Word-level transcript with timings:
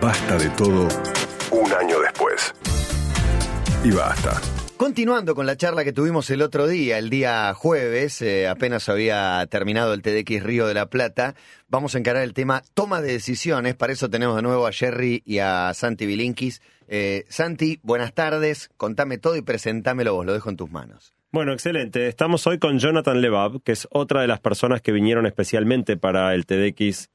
Basta 0.00 0.36
de 0.36 0.48
todo 0.50 0.88
un 1.50 1.72
año 1.72 2.00
después. 2.00 2.54
Y 3.84 3.90
basta. 3.90 4.40
Continuando 4.76 5.34
con 5.34 5.46
la 5.46 5.56
charla 5.56 5.84
que 5.84 5.92
tuvimos 5.92 6.28
el 6.30 6.42
otro 6.42 6.66
día, 6.66 6.98
el 6.98 7.08
día 7.08 7.54
jueves, 7.54 8.20
eh, 8.22 8.48
apenas 8.48 8.88
había 8.88 9.46
terminado 9.48 9.94
el 9.94 10.02
TDX 10.02 10.42
Río 10.42 10.66
de 10.66 10.74
la 10.74 10.90
Plata, 10.90 11.36
vamos 11.68 11.94
a 11.94 11.98
encarar 11.98 12.22
el 12.22 12.34
tema 12.34 12.62
toma 12.74 13.00
de 13.00 13.12
decisiones. 13.12 13.76
Para 13.76 13.92
eso 13.92 14.10
tenemos 14.10 14.36
de 14.36 14.42
nuevo 14.42 14.66
a 14.66 14.72
Jerry 14.72 15.22
y 15.24 15.38
a 15.38 15.72
Santi 15.74 16.06
Bilinkis. 16.06 16.60
Eh, 16.88 17.24
Santi, 17.28 17.78
buenas 17.82 18.14
tardes, 18.14 18.70
contame 18.76 19.16
todo 19.16 19.36
y 19.36 19.42
presentámelo 19.42 20.14
vos, 20.14 20.26
lo 20.26 20.32
dejo 20.32 20.50
en 20.50 20.56
tus 20.56 20.70
manos. 20.70 21.14
Bueno, 21.30 21.52
excelente. 21.52 22.06
Estamos 22.06 22.46
hoy 22.46 22.58
con 22.58 22.78
Jonathan 22.78 23.20
Lebab, 23.20 23.62
que 23.62 23.72
es 23.72 23.88
otra 23.90 24.20
de 24.20 24.26
las 24.26 24.40
personas 24.40 24.82
que 24.82 24.92
vinieron 24.92 25.26
especialmente 25.26 25.96
para 25.96 26.34
el 26.34 26.46
TDX 26.46 27.10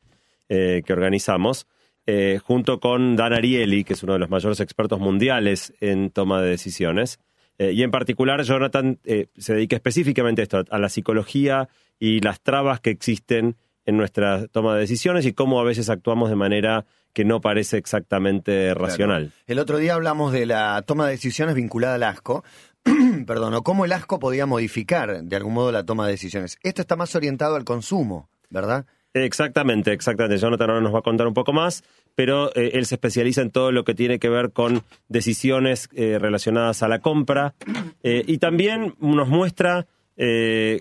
eh, 0.49 0.81
que 0.85 0.93
organizamos, 0.93 1.67
eh, 2.11 2.39
junto 2.39 2.79
con 2.79 3.15
Dan 3.15 3.33
Ariely, 3.33 3.83
que 3.83 3.93
es 3.93 4.03
uno 4.03 4.13
de 4.13 4.19
los 4.19 4.29
mayores 4.29 4.59
expertos 4.59 4.99
mundiales 4.99 5.73
en 5.79 6.09
toma 6.09 6.41
de 6.41 6.49
decisiones. 6.49 7.19
Eh, 7.57 7.71
y 7.73 7.83
en 7.83 7.91
particular, 7.91 8.41
Jonathan 8.41 8.99
se 9.03 9.53
dedica 9.53 9.75
específicamente 9.75 10.41
a 10.41 10.43
esto, 10.43 10.63
a 10.69 10.79
la 10.79 10.89
psicología 10.89 11.69
y 11.99 12.21
las 12.21 12.41
trabas 12.41 12.79
que 12.79 12.89
existen 12.89 13.57
en 13.85 13.97
nuestra 13.97 14.47
toma 14.47 14.75
de 14.75 14.81
decisiones 14.81 15.25
y 15.25 15.33
cómo 15.33 15.59
a 15.59 15.63
veces 15.63 15.89
actuamos 15.89 16.29
de 16.29 16.35
manera 16.35 16.85
que 17.13 17.25
no 17.25 17.41
parece 17.41 17.77
exactamente 17.77 18.73
racional. 18.73 19.31
El 19.47 19.59
otro 19.59 19.77
día 19.77 19.95
hablamos 19.95 20.31
de 20.31 20.45
la 20.45 20.81
toma 20.83 21.05
de 21.05 21.11
decisiones 21.11 21.55
vinculada 21.55 21.95
al 21.95 22.03
asco, 22.03 22.43
perdón, 23.27 23.53
o 23.55 23.63
cómo 23.63 23.85
el 23.85 23.91
asco 23.91 24.19
podía 24.19 24.45
modificar 24.45 25.23
de 25.23 25.35
algún 25.35 25.53
modo 25.53 25.71
la 25.71 25.85
toma 25.85 26.05
de 26.05 26.13
decisiones. 26.13 26.57
Esto 26.63 26.81
está 26.81 26.95
más 26.95 27.15
orientado 27.15 27.55
al 27.55 27.65
consumo, 27.65 28.29
¿verdad? 28.49 28.85
Exactamente, 29.13 29.91
exactamente. 29.91 30.37
Jonathan 30.37 30.69
ahora 30.69 30.81
nos 30.81 30.93
va 30.93 30.99
a 30.99 31.03
contar 31.03 31.27
un 31.27 31.33
poco 31.33 31.51
más, 31.51 31.83
pero 32.15 32.55
eh, 32.55 32.71
él 32.73 32.85
se 32.85 32.95
especializa 32.95 33.41
en 33.41 33.49
todo 33.49 33.71
lo 33.71 33.83
que 33.83 33.95
tiene 33.95 34.19
que 34.19 34.29
ver 34.29 34.51
con 34.51 34.83
decisiones 35.07 35.89
eh, 35.93 36.19
relacionadas 36.19 36.83
a 36.83 36.87
la 36.87 36.99
compra 36.99 37.55
eh, 38.03 38.23
y 38.27 38.37
también 38.37 38.95
nos 38.99 39.27
muestra 39.27 39.87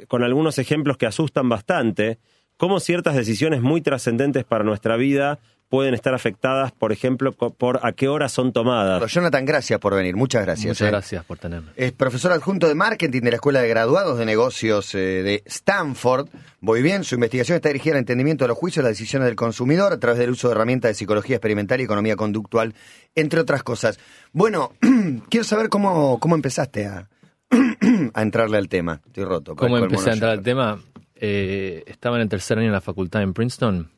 con 0.09 0.25
algunos 0.25 0.59
ejemplos 0.59 0.97
que 0.97 1.07
asustan 1.07 1.49
bastante 1.49 2.19
cómo 2.57 2.81
ciertas 2.81 3.15
decisiones 3.15 3.63
muy 3.63 3.81
trascendentes 3.81 4.45
para 4.45 4.65
nuestra 4.65 4.97
vida 4.97 5.39
pueden 5.69 5.95
estar 5.95 6.15
afectadas, 6.15 6.73
por 6.73 6.93
ejemplo, 6.93 7.33
por 7.33 7.81
a 7.83 7.93
qué 7.93 8.09
hora 8.09 8.29
son 8.29 8.53
tomadas. 8.53 9.13
Jonathan, 9.13 9.45
gracias 9.45 9.79
por 9.79 9.95
venir. 9.95 10.17
Muchas 10.17 10.43
gracias. 10.43 10.69
Muchas 10.69 10.89
gracias 10.89 11.25
por 11.25 11.39
tenerme. 11.39 11.71
Es 11.77 11.93
profesor 11.93 12.33
adjunto 12.33 12.69
de 12.69 12.75
marketing 12.75 13.21
de 13.23 13.31
la 13.31 13.37
Escuela 13.37 13.61
de 13.61 13.69
Graduados 13.69 14.19
de 14.19 14.25
Negocios 14.25 14.95
eh, 14.95 14.99
de 14.99 15.43
Stanford. 15.45 16.29
Muy 16.61 16.83
bien, 16.83 17.05
su 17.05 17.17
investigación 17.17 17.57
está 17.57 17.69
dirigida 17.69 17.95
al 17.95 18.01
entendimiento 18.01 18.45
de 18.45 18.49
los 18.49 18.59
juicios 18.59 18.83
y 18.83 18.85
las 18.85 18.99
decisiones 18.99 19.27
del 19.27 19.37
consumidor 19.37 19.93
a 19.93 19.99
través 19.99 20.19
del 20.19 20.31
uso 20.31 20.49
de 20.49 20.55
herramientas 20.55 20.91
de 20.91 20.95
psicología 20.95 21.37
experimental 21.37 21.81
y 21.81 21.85
economía 21.85 22.17
conductual, 22.17 22.75
entre 23.15 23.41
otras 23.41 23.63
cosas. 23.63 23.99
Bueno, 24.33 24.73
quiero 25.29 25.45
saber 25.45 25.69
cómo, 25.69 26.19
cómo 26.19 26.35
empezaste 26.35 26.87
a, 26.87 27.09
a 28.15 28.23
entrarle 28.23 28.57
al 28.57 28.69
tema. 28.69 29.03
Estoy 29.07 29.25
roto. 29.25 29.55
¿Cómo 29.55 29.77
empecé 29.77 30.11
a 30.11 30.13
entrar 30.15 30.33
al 30.33 30.43
tema? 30.43 30.81
Eh, 31.15 31.85
estaba 31.87 32.17
en 32.17 32.23
el 32.23 32.29
tercer 32.29 32.59
año 32.59 32.69
en 32.69 32.73
la 32.73 32.81
facultad 32.81 33.23
en 33.23 33.35
Princeton 33.35 33.98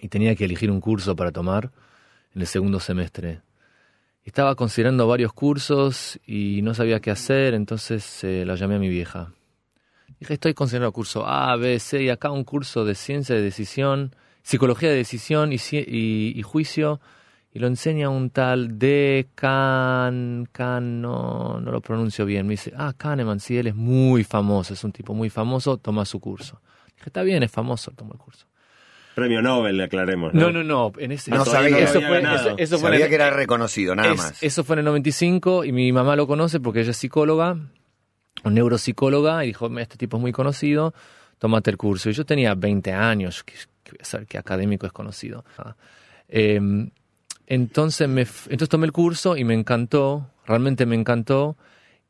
y 0.00 0.08
tenía 0.08 0.34
que 0.34 0.44
elegir 0.44 0.70
un 0.70 0.80
curso 0.80 1.16
para 1.16 1.32
tomar 1.32 1.70
en 2.34 2.40
el 2.40 2.46
segundo 2.46 2.80
semestre. 2.80 3.42
Estaba 4.24 4.54
considerando 4.56 5.06
varios 5.06 5.32
cursos 5.32 6.20
y 6.26 6.60
no 6.62 6.74
sabía 6.74 7.00
qué 7.00 7.10
hacer, 7.10 7.54
entonces 7.54 8.22
eh, 8.24 8.44
la 8.44 8.56
llamé 8.56 8.74
a 8.74 8.78
mi 8.78 8.88
vieja. 8.88 9.32
Dije, 10.20 10.34
estoy 10.34 10.52
considerando 10.52 10.92
curso 10.92 11.26
A, 11.26 11.56
B, 11.56 11.78
C 11.78 12.02
y 12.02 12.10
acá 12.10 12.30
un 12.30 12.44
curso 12.44 12.84
de 12.84 12.94
ciencia 12.94 13.34
de 13.34 13.40
decisión, 13.40 14.14
psicología 14.42 14.90
de 14.90 14.96
decisión 14.96 15.52
y, 15.52 15.58
y, 15.70 16.42
juicio, 16.42 17.00
y 17.52 17.58
lo 17.58 17.68
enseña 17.68 18.10
un 18.10 18.30
tal 18.30 18.78
de 18.78 19.28
Can, 19.34 20.48
Can 20.50 21.00
no, 21.00 21.60
no 21.60 21.70
lo 21.70 21.80
pronuncio 21.80 22.26
bien. 22.26 22.46
Me 22.46 22.54
dice, 22.54 22.72
ah, 22.76 22.92
Kahneman, 22.96 23.40
sí, 23.40 23.56
él 23.56 23.68
es 23.68 23.76
muy 23.76 24.24
famoso, 24.24 24.74
es 24.74 24.82
un 24.82 24.92
tipo 24.92 25.14
muy 25.14 25.30
famoso, 25.30 25.78
toma 25.78 26.04
su 26.04 26.18
curso. 26.18 26.60
Dije, 26.96 27.10
está 27.10 27.22
bien, 27.22 27.42
es 27.44 27.50
famoso, 27.52 27.92
toma 27.92 28.12
el 28.14 28.18
curso. 28.18 28.47
Premio 29.18 29.42
Nobel, 29.42 29.76
le 29.76 29.82
aclaremos. 29.82 30.32
No, 30.32 30.52
no, 30.52 30.62
no. 30.62 30.92
En 30.96 31.10
ese, 31.10 31.32
no 31.32 31.44
sabía, 31.44 31.80
eso 31.80 32.00
fue, 32.00 32.22
eso, 32.56 32.78
fue 32.78 32.90
sabía 32.90 33.08
que 33.08 33.16
era 33.16 33.30
reconocido, 33.30 33.96
nada 33.96 34.14
más. 34.14 34.40
Eso 34.40 34.62
fue 34.62 34.74
en 34.74 34.78
el 34.78 34.84
95 34.84 35.64
y 35.64 35.72
mi 35.72 35.90
mamá 35.90 36.14
lo 36.14 36.28
conoce 36.28 36.60
porque 36.60 36.82
ella 36.82 36.92
es 36.92 36.98
psicóloga, 36.98 37.56
un 38.44 38.54
neuropsicóloga, 38.54 39.42
y 39.42 39.48
dijo, 39.48 39.76
este 39.80 39.96
tipo 39.96 40.18
es 40.18 40.20
muy 40.20 40.30
conocido, 40.30 40.94
tómate 41.38 41.68
el 41.68 41.76
curso. 41.76 42.10
Y 42.10 42.12
yo 42.12 42.24
tenía 42.24 42.54
20 42.54 42.92
años, 42.92 43.42
que, 43.42 43.54
que, 43.82 44.24
que 44.26 44.38
académico 44.38 44.86
es 44.86 44.92
conocido. 44.92 45.44
Em, 46.28 46.90
entonces, 47.48 48.08
me, 48.08 48.20
entonces 48.22 48.68
tomé 48.68 48.86
el 48.86 48.92
curso 48.92 49.36
y 49.36 49.42
me 49.42 49.54
encantó, 49.54 50.30
realmente 50.46 50.86
me 50.86 50.94
encantó. 50.94 51.56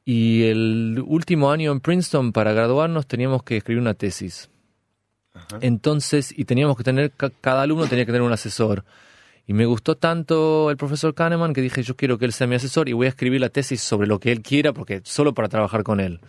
Y 0.05 0.43
el 0.43 1.03
último 1.07 1.51
año 1.51 1.73
en 1.73 1.81
Princeton, 1.81 2.33
para 2.33 2.53
graduarnos, 2.53 3.07
teníamos 3.07 3.45
que 3.45 3.57
escribir 3.57 3.81
una 3.81 3.95
tesis. 3.95 4.51
Entonces, 5.61 6.33
y 6.37 6.45
teníamos 6.45 6.77
que 6.77 6.85
tener, 6.85 7.13
cada 7.41 7.63
alumno 7.63 7.87
tenía 7.87 8.05
que 8.05 8.13
tener 8.13 8.23
un 8.23 8.33
asesor. 8.33 8.85
Y 9.47 9.55
me 9.55 9.65
gustó 9.65 9.97
tanto 9.97 10.71
el 10.71 10.77
profesor 10.77 11.15
Kahneman 11.15 11.55
que 11.55 11.63
dije, 11.63 11.83
yo 11.83 11.97
quiero 11.97 12.19
que 12.19 12.27
él 12.27 12.33
sea 12.33 12.47
mi 12.47 12.55
asesor 12.55 12.89
y 12.89 12.93
voy 12.93 13.07
a 13.07 13.09
escribir 13.09 13.41
la 13.41 13.49
tesis 13.49 13.81
sobre 13.81 14.07
lo 14.07 14.21
que 14.21 14.31
él 14.31 14.43
quiera, 14.43 14.75
porque 14.75 15.01
solo 15.05 15.33
para 15.33 15.49
trabajar 15.49 15.85
con 15.85 16.01
él. 16.01 16.21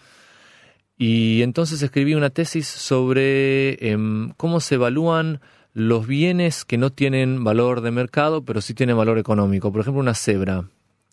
Y 0.97 1.41
entonces 1.41 1.81
escribí 1.81 2.13
una 2.13 2.29
tesis 2.29 2.67
sobre 2.67 3.91
em, 3.91 4.31
cómo 4.37 4.59
se 4.59 4.75
evalúan 4.75 5.41
los 5.73 6.07
bienes 6.07 6.65
que 6.65 6.77
no 6.77 6.91
tienen 6.91 7.43
valor 7.43 7.81
de 7.81 7.91
mercado, 7.91 8.43
pero 8.43 8.61
sí 8.61 8.73
tienen 8.73 8.97
valor 8.97 9.17
económico. 9.17 9.71
Por 9.71 9.81
ejemplo, 9.81 10.01
una 10.01 10.13
cebra. 10.13 10.65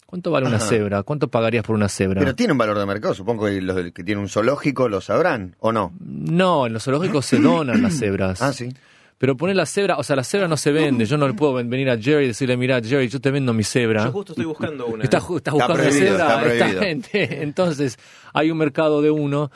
¿Cuánto 0.07 0.31
vale 0.31 0.47
una 0.47 0.61
cebra? 0.61 1.03
¿Cuánto 1.03 1.29
pagarías 1.29 1.65
por 1.65 1.75
una 1.75 1.89
cebra? 1.89 2.21
Pero 2.21 2.35
tiene 2.35 2.53
un 2.53 2.59
valor 2.59 2.79
de 2.79 2.87
mercado, 2.87 3.13
supongo 3.13 3.47
que 3.47 3.61
los 3.61 3.91
que 3.91 4.05
tienen 4.05 4.19
un 4.19 4.29
zoológico 4.29 4.89
lo 4.89 5.01
sabrán, 5.01 5.57
¿o 5.59 5.73
no? 5.73 5.93
No, 6.01 6.67
en 6.67 6.73
los 6.73 6.85
zoológicos 6.85 7.27
se 7.27 7.39
donan 7.39 7.83
las 7.83 7.99
cebras. 7.99 8.41
Ah, 8.41 8.53
sí. 8.53 8.73
Pero 9.19 9.37
poner 9.37 9.57
la 9.57 9.65
cebra, 9.65 9.97
o 9.97 10.03
sea, 10.03 10.15
la 10.15 10.25
cebra 10.25 10.47
no 10.47 10.57
se 10.57 10.71
vende. 10.71 11.07
Yo 11.07 11.17
no 11.17 11.27
le 11.27 11.35
puedo 11.35 11.55
venir 11.55 11.89
a 11.89 11.99
Jerry 11.99 12.25
y 12.25 12.29
decirle, 12.29 12.57
mira, 12.57 12.81
Jerry, 12.83 13.09
yo 13.09 13.19
te 13.19 13.31
vendo 13.31 13.55
mi 13.55 13.65
cebra. 13.65 14.05
Yo 14.05 14.13
justo 14.13 14.33
estoy 14.33 14.45
buscando 14.45 14.87
una. 14.87 15.05
Estás, 15.05 15.27
buscando 15.27 15.75
una 15.75 15.91
cebra. 15.91 16.43
Entonces, 17.13 17.99
hay 18.35 18.51
un 18.51 18.59
mercado 18.59 19.01
de 19.01 19.11
uno. 19.11 19.51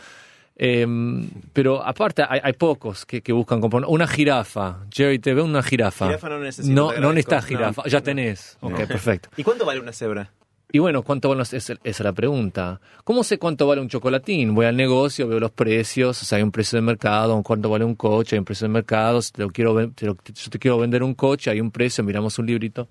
Em, 0.63 1.31
pero 1.55 1.83
aparte 1.83 2.23
hay, 2.29 2.53
pocos 2.55 3.07
que, 3.07 3.33
buscan 3.33 3.61
comprar 3.61 3.85
una 3.87 4.07
jirafa. 4.07 4.81
Jerry, 4.91 5.19
te 5.19 5.35
ve 5.35 5.43
una 5.43 5.63
jirafa. 5.63 6.07
Jirafa 6.07 6.29
no 6.31 6.41
necesito. 6.41 6.75
No, 6.75 6.93
no 6.93 7.13
necesitas 7.13 7.45
jirafa. 7.45 7.83
ya 7.87 8.01
tenés. 8.01 8.57
Ok, 8.61 8.87
perfecto. 8.87 9.29
¿Y 9.37 9.43
cuánto 9.43 9.65
vale 9.65 9.81
una 9.81 9.93
cebra? 9.93 10.31
Y 10.73 10.79
bueno, 10.79 11.03
¿cuánto 11.03 11.29
vale? 11.29 11.43
Esa 11.43 11.75
es 11.83 12.01
la 12.01 12.13
pregunta. 12.13 12.81
¿Cómo 13.05 13.25
sé 13.25 13.39
cuánto 13.39 13.67
vale 13.67 13.81
un 13.81 13.89
chocolatín? 13.89 14.55
Voy 14.55 14.67
al 14.67 14.77
negocio, 14.77 15.27
veo 15.27 15.41
los 15.41 15.51
precios, 15.51 16.23
o 16.23 16.25
sea, 16.25 16.37
hay 16.39 16.43
un 16.43 16.53
precio 16.53 16.77
de 16.77 16.83
mercado, 16.83 17.43
cuánto 17.43 17.69
vale 17.69 17.85
un 17.85 17.97
coche, 17.97 18.37
hay 18.37 18.39
un 18.39 18.45
precio 18.45 18.69
de 18.69 18.73
mercado, 18.73 19.21
si 19.21 19.33
te 19.33 19.43
lo 19.43 19.51
quiero, 19.51 19.81
yo 19.81 20.15
te 20.15 20.59
quiero 20.59 20.79
vender 20.79 21.03
un 21.03 21.15
coche, 21.15 21.51
hay 21.51 21.61
un 21.61 21.71
precio, 21.71 22.05
miramos 22.05 22.39
un 22.39 22.47
librito. 22.47 22.89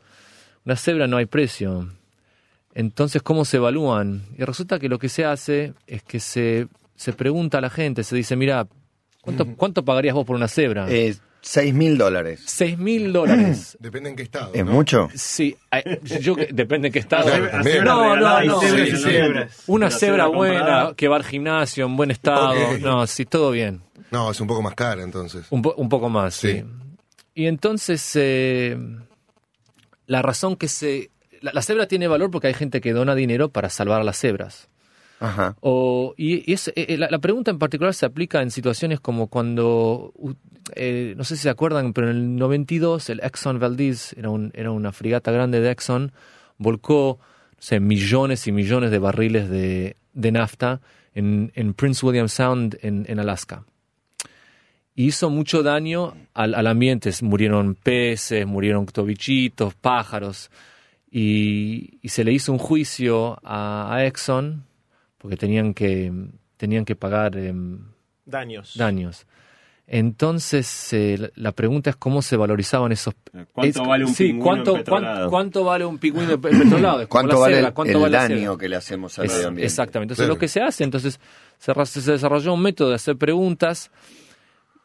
Una 0.66 0.76
cebra 0.76 1.08
no 1.08 1.18
hay 1.18 1.26
precio. 1.26 1.88
Entonces, 2.74 3.22
¿cómo 3.22 3.46
se 3.46 3.58
evalúan? 3.58 4.24
Y 4.38 4.44
resulta 4.44 4.78
que 4.78 4.90
lo 4.90 5.00
que 5.00 5.10
se 5.10 5.26
hace 5.26 5.74
es 5.88 6.04
que 6.04 6.20
se, 6.20 6.68
se 6.96 7.14
pregunta 7.14 7.60
a 7.60 7.62
la 7.62 7.70
gente, 7.70 8.04
se 8.04 8.16
dice, 8.16 8.36
mira, 8.36 8.68
¿cuánto, 9.22 9.56
¿cuánto 9.56 9.86
pagarías 9.86 10.16
vos 10.16 10.26
por 10.26 10.36
una 10.36 10.48
cebra? 10.48 10.86
Eh, 10.90 11.16
Seis 11.42 11.74
mil 11.74 11.98
dólares. 11.98 12.42
Seis 12.46 12.78
mil 12.78 13.14
dólares. 13.14 13.78
Depende 13.80 14.10
en 14.10 14.16
qué 14.16 14.24
estado. 14.24 14.52
¿Es 14.54 14.66
mucho? 14.66 15.10
Sí, 15.16 15.56
yo, 16.22 16.36
depende 16.52 16.88
en 16.88 16.94
qué 16.94 17.00
estado. 17.00 17.30
no, 17.84 18.16
no, 18.16 18.44
no. 18.44 18.60
Una 19.68 19.90
cebra 19.90 20.28
buena, 20.28 20.94
que 20.96 21.08
va 21.08 21.16
al 21.16 21.24
gimnasio 21.24 21.86
en 21.86 21.96
buen 21.96 22.12
estado. 22.12 22.78
No, 22.80 23.08
sí, 23.08 23.26
todo 23.26 23.52
bien. 23.52 23.82
No, 24.12 24.32
es 24.32 24.42
un 24.42 24.48
poco 24.48 24.62
más 24.62 24.76
cara 24.76 25.04
entonces. 25.04 25.46
Un, 25.50 25.62
un 25.76 25.90
poco 25.90 26.10
más, 26.10 26.34
sí. 26.36 26.64
Y 27.36 27.48
entonces, 27.48 28.12
eh, 28.16 28.78
la 30.08 30.22
razón 30.22 30.56
que 30.56 30.68
se... 30.68 31.12
La, 31.42 31.62
cebra 31.62 31.88
tiene 31.88 32.10
valor 32.10 32.32
porque 32.32 32.48
hay 32.48 32.54
gente 32.54 32.82
que 32.82 32.92
dona 32.92 33.16
dinero 33.16 33.50
para 33.50 33.70
salvar 33.70 34.02
a 34.02 34.04
las 34.04 34.20
cebras. 34.20 34.68
Ajá. 35.20 35.56
O, 35.60 36.14
y, 36.18 36.52
es, 36.52 36.72
eh, 36.76 36.98
la, 36.98 37.10
la, 37.10 37.20
pregunta 37.20 37.52
en 37.52 37.60
particular 37.60 37.94
se 37.94 38.06
aplica 38.06 38.42
en 38.42 38.52
situaciones 38.52 39.02
como 39.02 39.28
cuando 39.28 40.14
eh, 40.76 41.14
no 41.18 41.24
sé 41.24 41.36
si 41.36 41.44
se 41.44 41.50
acuerdan, 41.50 41.94
pero 41.94 42.10
en 42.10 42.16
el 42.16 42.36
92 42.36 43.10
el 43.10 43.20
Exxon 43.22 43.60
Valdez, 43.60 44.14
era, 44.18 44.30
un, 44.30 44.52
era 44.54 44.72
una 44.72 44.92
frigata 44.92 45.32
grande 45.32 45.62
de 45.62 45.72
Exxon, 45.72 46.12
volcó 46.58 47.20
millones 47.80 48.48
y 48.48 48.52
millones 48.52 48.92
de 48.92 49.00
barriles 49.00 49.50
de, 49.50 49.98
de 50.14 50.32
nafta 50.32 50.82
en, 51.14 51.52
en, 51.56 51.74
Prince 51.74 52.06
William 52.06 52.30
Sound 52.30 52.78
en, 52.82 53.06
en 53.10 53.20
Alaska. 53.20 53.66
hizo 54.96 55.30
mucho 55.30 55.64
daño 55.64 56.14
al, 56.34 56.56
al, 56.56 56.68
ambiente. 56.68 57.12
Murieron 57.22 57.76
peces, 57.76 58.46
murieron 58.46 58.86
tobichitos, 58.86 59.74
pájaros. 59.74 60.50
Y, 61.12 61.98
y, 62.02 62.10
se 62.10 62.24
le 62.24 62.32
hizo 62.32 62.52
un 62.52 62.60
juicio 62.60 63.40
a, 63.44 63.94
a 63.94 64.06
Exxon 64.06 64.64
porque 65.20 65.38
tenían 65.38 65.74
que, 65.76 66.12
tenían 66.58 66.84
que 66.86 66.96
pagar 66.96 67.38
em, 67.38 67.80
daños. 68.26 68.74
daños. 68.76 69.28
Entonces, 69.92 70.94
eh, 70.94 71.32
la- 71.36 71.52
pregunta 71.52 71.90
es 71.90 71.96
cómo 71.96 72.22
se 72.22 72.38
valorizaban 72.38 72.92
esos... 72.92 73.16
¿Cuánto 73.52 73.82
es- 73.82 73.88
vale 73.88 74.06
un 74.06 74.14
sí, 74.14 74.26
pingüino 74.26 74.44
¿cuánto, 74.46 74.72
empetrolado? 74.74 75.16
cuánto, 75.16 75.30
cuánto 75.32 75.64
vale 75.64 75.86
un 75.86 75.98
pingüino 75.98 76.40
petrolado? 76.42 77.10
¿Cuánto 77.10 77.40
vale 77.40 77.58
el, 77.60 77.66
el 78.06 78.12
daño 78.12 78.56
que 78.58 78.70
le 78.70 78.76
hacemos 78.76 79.18
al 79.18 79.26
Es- 79.26 79.34
medio 79.34 79.48
ambiente? 79.48 79.66
Exactamente. 79.66 80.14
Entonces 80.14 80.26
Claro. 80.28 80.36
lo 80.36 80.40
que 80.40 80.48
se 80.48 80.62
hace, 80.62 80.84
entonces 80.84 81.20
se, 81.58 81.86
se 82.02 82.12
desarrolló 82.12 82.54
un 82.54 82.62
método 82.62 82.90
de 82.90 82.96
hacer 82.96 83.18
preguntas. 83.18 83.90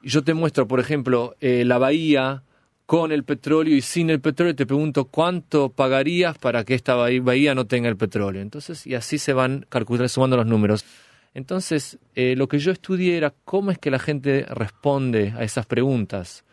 Y 0.02 0.08
yo 0.08 0.24
te 0.24 0.32
muestro, 0.32 0.66
por 0.66 0.80
ejemplo, 0.80 1.36
eh, 1.40 1.64
la 1.66 1.76
bahía 1.76 2.42
con 2.86 3.12
el 3.12 3.24
petróleo 3.24 3.76
y 3.76 3.80
sin 3.80 4.10
el 4.10 4.20
petróleo. 4.20 4.54
Te 4.54 4.66
pregunto 4.66 5.06
cuánto 5.06 5.70
pagarías 5.70 6.38
para 6.38 6.64
que 6.64 6.74
esta 6.74 6.94
bahía, 6.94 7.54
no 7.54 7.66
tenga 7.66 7.88
el 7.88 7.96
petróleo. 7.96 8.42
Entonces, 8.42 8.86
y 8.86 8.94
así 8.94 9.18
se 9.18 9.32
van 9.32 9.66
calculando, 9.68 10.08
sumando 10.08 10.36
los 10.36 10.46
números. 10.46 10.84
Entonces, 11.32 11.98
eh, 12.14 12.34
lo 12.36 12.46
que 12.46 12.58
yo 12.58 12.70
estudié 12.72 13.16
era 13.16 13.34
cómo 13.44 13.70
es 13.70 13.78
que 13.78 13.90
la 13.90 13.98
gente 13.98 14.46
responde 14.48 15.34
a 15.36 15.42
esas 15.44 15.66
preguntas. 15.66 16.44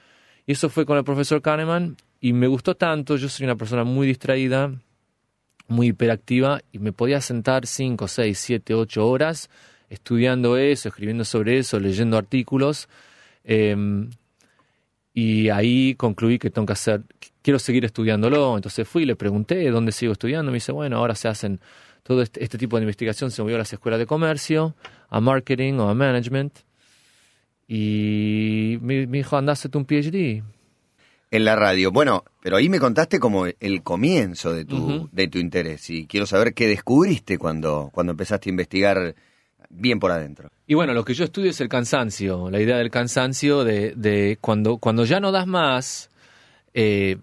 Y 0.46 0.54
eso 0.54 0.70
fue 0.70 0.86
con 0.86 0.98
el 0.98 1.04
profesor 1.04 1.42
Kahneman 1.42 1.98
y 2.20 2.34
me 2.34 2.48
gustó 2.48 2.76
tanto. 2.76 3.18
Yo 3.18 3.30
soy 3.30 3.46
una 3.46 3.56
persona 3.56 3.84
muy 3.84 4.08
distraída, 4.08 4.72
muy 5.68 5.88
hiperactiva 5.90 6.62
y 6.72 6.80
me 6.80 6.94
podía 6.94 7.22
sentar 7.22 7.68
5, 7.68 8.08
6, 8.08 8.40
7, 8.40 8.74
8 8.74 9.08
horas 9.08 9.50
estudiando 9.90 10.58
eso, 10.58 10.88
escribiendo 10.88 11.26
sobre 11.26 11.58
eso, 11.58 11.80
leyendo 11.80 12.18
artículos. 12.18 12.88
eh, 13.44 13.76
y 15.14 15.50
ahí 15.50 15.96
concluí 15.96 16.40
que 16.40 16.50
tengo 16.50 16.66
que 16.66 16.74
hacer, 16.74 17.04
quiero 17.42 17.60
seguir 17.60 17.84
estudiándolo. 17.86 18.56
Entonces 18.56 18.88
fui 18.88 19.04
y 19.04 19.06
le 19.06 19.16
pregunté 19.16 19.70
dónde 19.70 19.92
sigo 19.92 20.14
estudiando. 20.14 20.52
Me 20.52 20.58
dice, 20.58 20.72
bueno, 20.72 20.98
ahora 20.98 21.16
se 21.16 21.28
hacen 21.28 21.60
todo 22.04 22.22
este, 22.22 22.44
este 22.44 22.58
tipo 22.58 22.78
de 22.78 22.84
investigación, 22.84 23.32
se 23.32 23.42
movió 23.42 23.56
a 23.56 23.60
las 23.60 23.74
escuelas 23.74 24.00
de 24.00 24.06
comercio, 24.06 24.76
a 25.10 25.20
marketing 25.20 25.74
o 25.74 25.90
a 25.90 25.94
management. 25.94 26.60
Y 27.68 28.78
me, 28.82 29.08
me 29.08 29.18
dijo, 29.20 29.38
hacete 29.38 29.78
un 29.78 29.86
PhD. 29.86 30.44
En 31.34 31.46
la 31.46 31.56
radio. 31.56 31.92
Bueno, 31.92 32.26
pero 32.42 32.58
ahí 32.58 32.68
me 32.68 32.80
contaste 32.80 33.20
como 33.20 33.46
el 33.46 33.84
comienzo 33.84 34.54
de 34.54 34.66
tu, 34.66 35.10
de 35.12 35.28
tu 35.28 35.40
interés. 35.40 35.90
Y 35.90 36.06
quiero 36.06 36.26
saber 36.26 36.54
qué 36.54 36.68
descubriste 36.68 37.38
cuando, 37.38 37.90
cuando 37.94 38.12
empezaste 38.12 38.50
a 38.50 38.52
investigar 38.52 39.16
bien 39.72 40.00
por 40.00 40.12
adentro. 40.12 40.50
Y 40.68 40.74
bueno, 40.74 40.94
lo 40.94 41.04
que 41.04 41.14
yo 41.14 41.24
estudio 41.26 41.50
es 41.50 41.60
el 41.62 41.70
cansancio, 41.70 42.50
la 42.50 42.60
idea 42.62 42.78
del 42.78 42.92
cansancio 42.92 43.64
de, 43.64 43.94
de 43.96 44.38
cuando, 44.42 44.78
cuando 44.78 45.06
ya 45.06 45.20
no 45.20 45.32
das 45.32 45.48
más, 45.48 46.10
eh, 46.74 47.18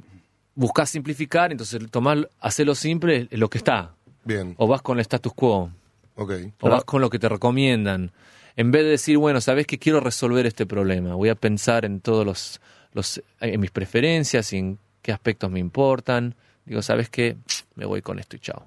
buscas 0.55 0.91
simplificar, 0.91 1.53
entonces 1.53 1.81
tomar, 1.91 2.29
hacerlo 2.41 2.75
simple 2.75 3.29
es 3.31 3.39
lo 3.39 3.49
que 3.49 3.59
está. 3.59 3.95
Bien, 4.25 4.55
O 4.59 4.67
vas 4.67 4.83
con 4.83 4.99
el 4.99 5.03
status 5.03 5.33
quo, 5.33 5.71
ok. 6.17 6.33
o 6.61 6.69
vas 6.69 6.85
con 6.85 7.00
lo 7.00 7.09
que 7.09 7.19
te 7.19 7.29
recomiendan. 7.29 8.11
En 8.56 8.71
vez 8.73 8.83
de 8.83 8.91
decir, 8.91 9.17
bueno, 9.17 9.41
sabes 9.41 9.67
que 9.67 9.79
quiero 9.79 10.00
resolver 10.00 10.45
este 10.45 10.67
problema, 10.67 11.15
voy 11.15 11.29
a 11.29 11.35
pensar 11.37 11.85
en 11.85 12.00
todos 12.00 12.27
los, 12.27 12.61
los 12.93 13.23
en 13.41 13.61
mis 13.61 13.71
preferencias 13.71 14.53
y 14.53 14.59
en 14.59 14.79
qué 15.00 15.12
aspectos 15.12 15.50
me 15.50 15.61
importan. 15.61 16.35
Digo, 16.67 16.83
sabes 16.83 17.09
qué, 17.09 17.37
me 17.77 17.87
voy 17.87 18.03
con 18.03 18.19
esto 18.19 18.37
y 18.37 18.41
chao. 18.41 18.67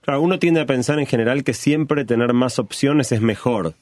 Claro, 0.00 0.22
uno 0.22 0.38
tiende 0.38 0.60
a 0.60 0.66
pensar 0.66 0.98
en 0.98 1.06
general 1.06 1.44
que 1.44 1.54
siempre 1.54 2.04
tener 2.04 2.32
más 2.32 2.58
opciones 2.58 3.12
es 3.12 3.20
mejor. 3.20 3.74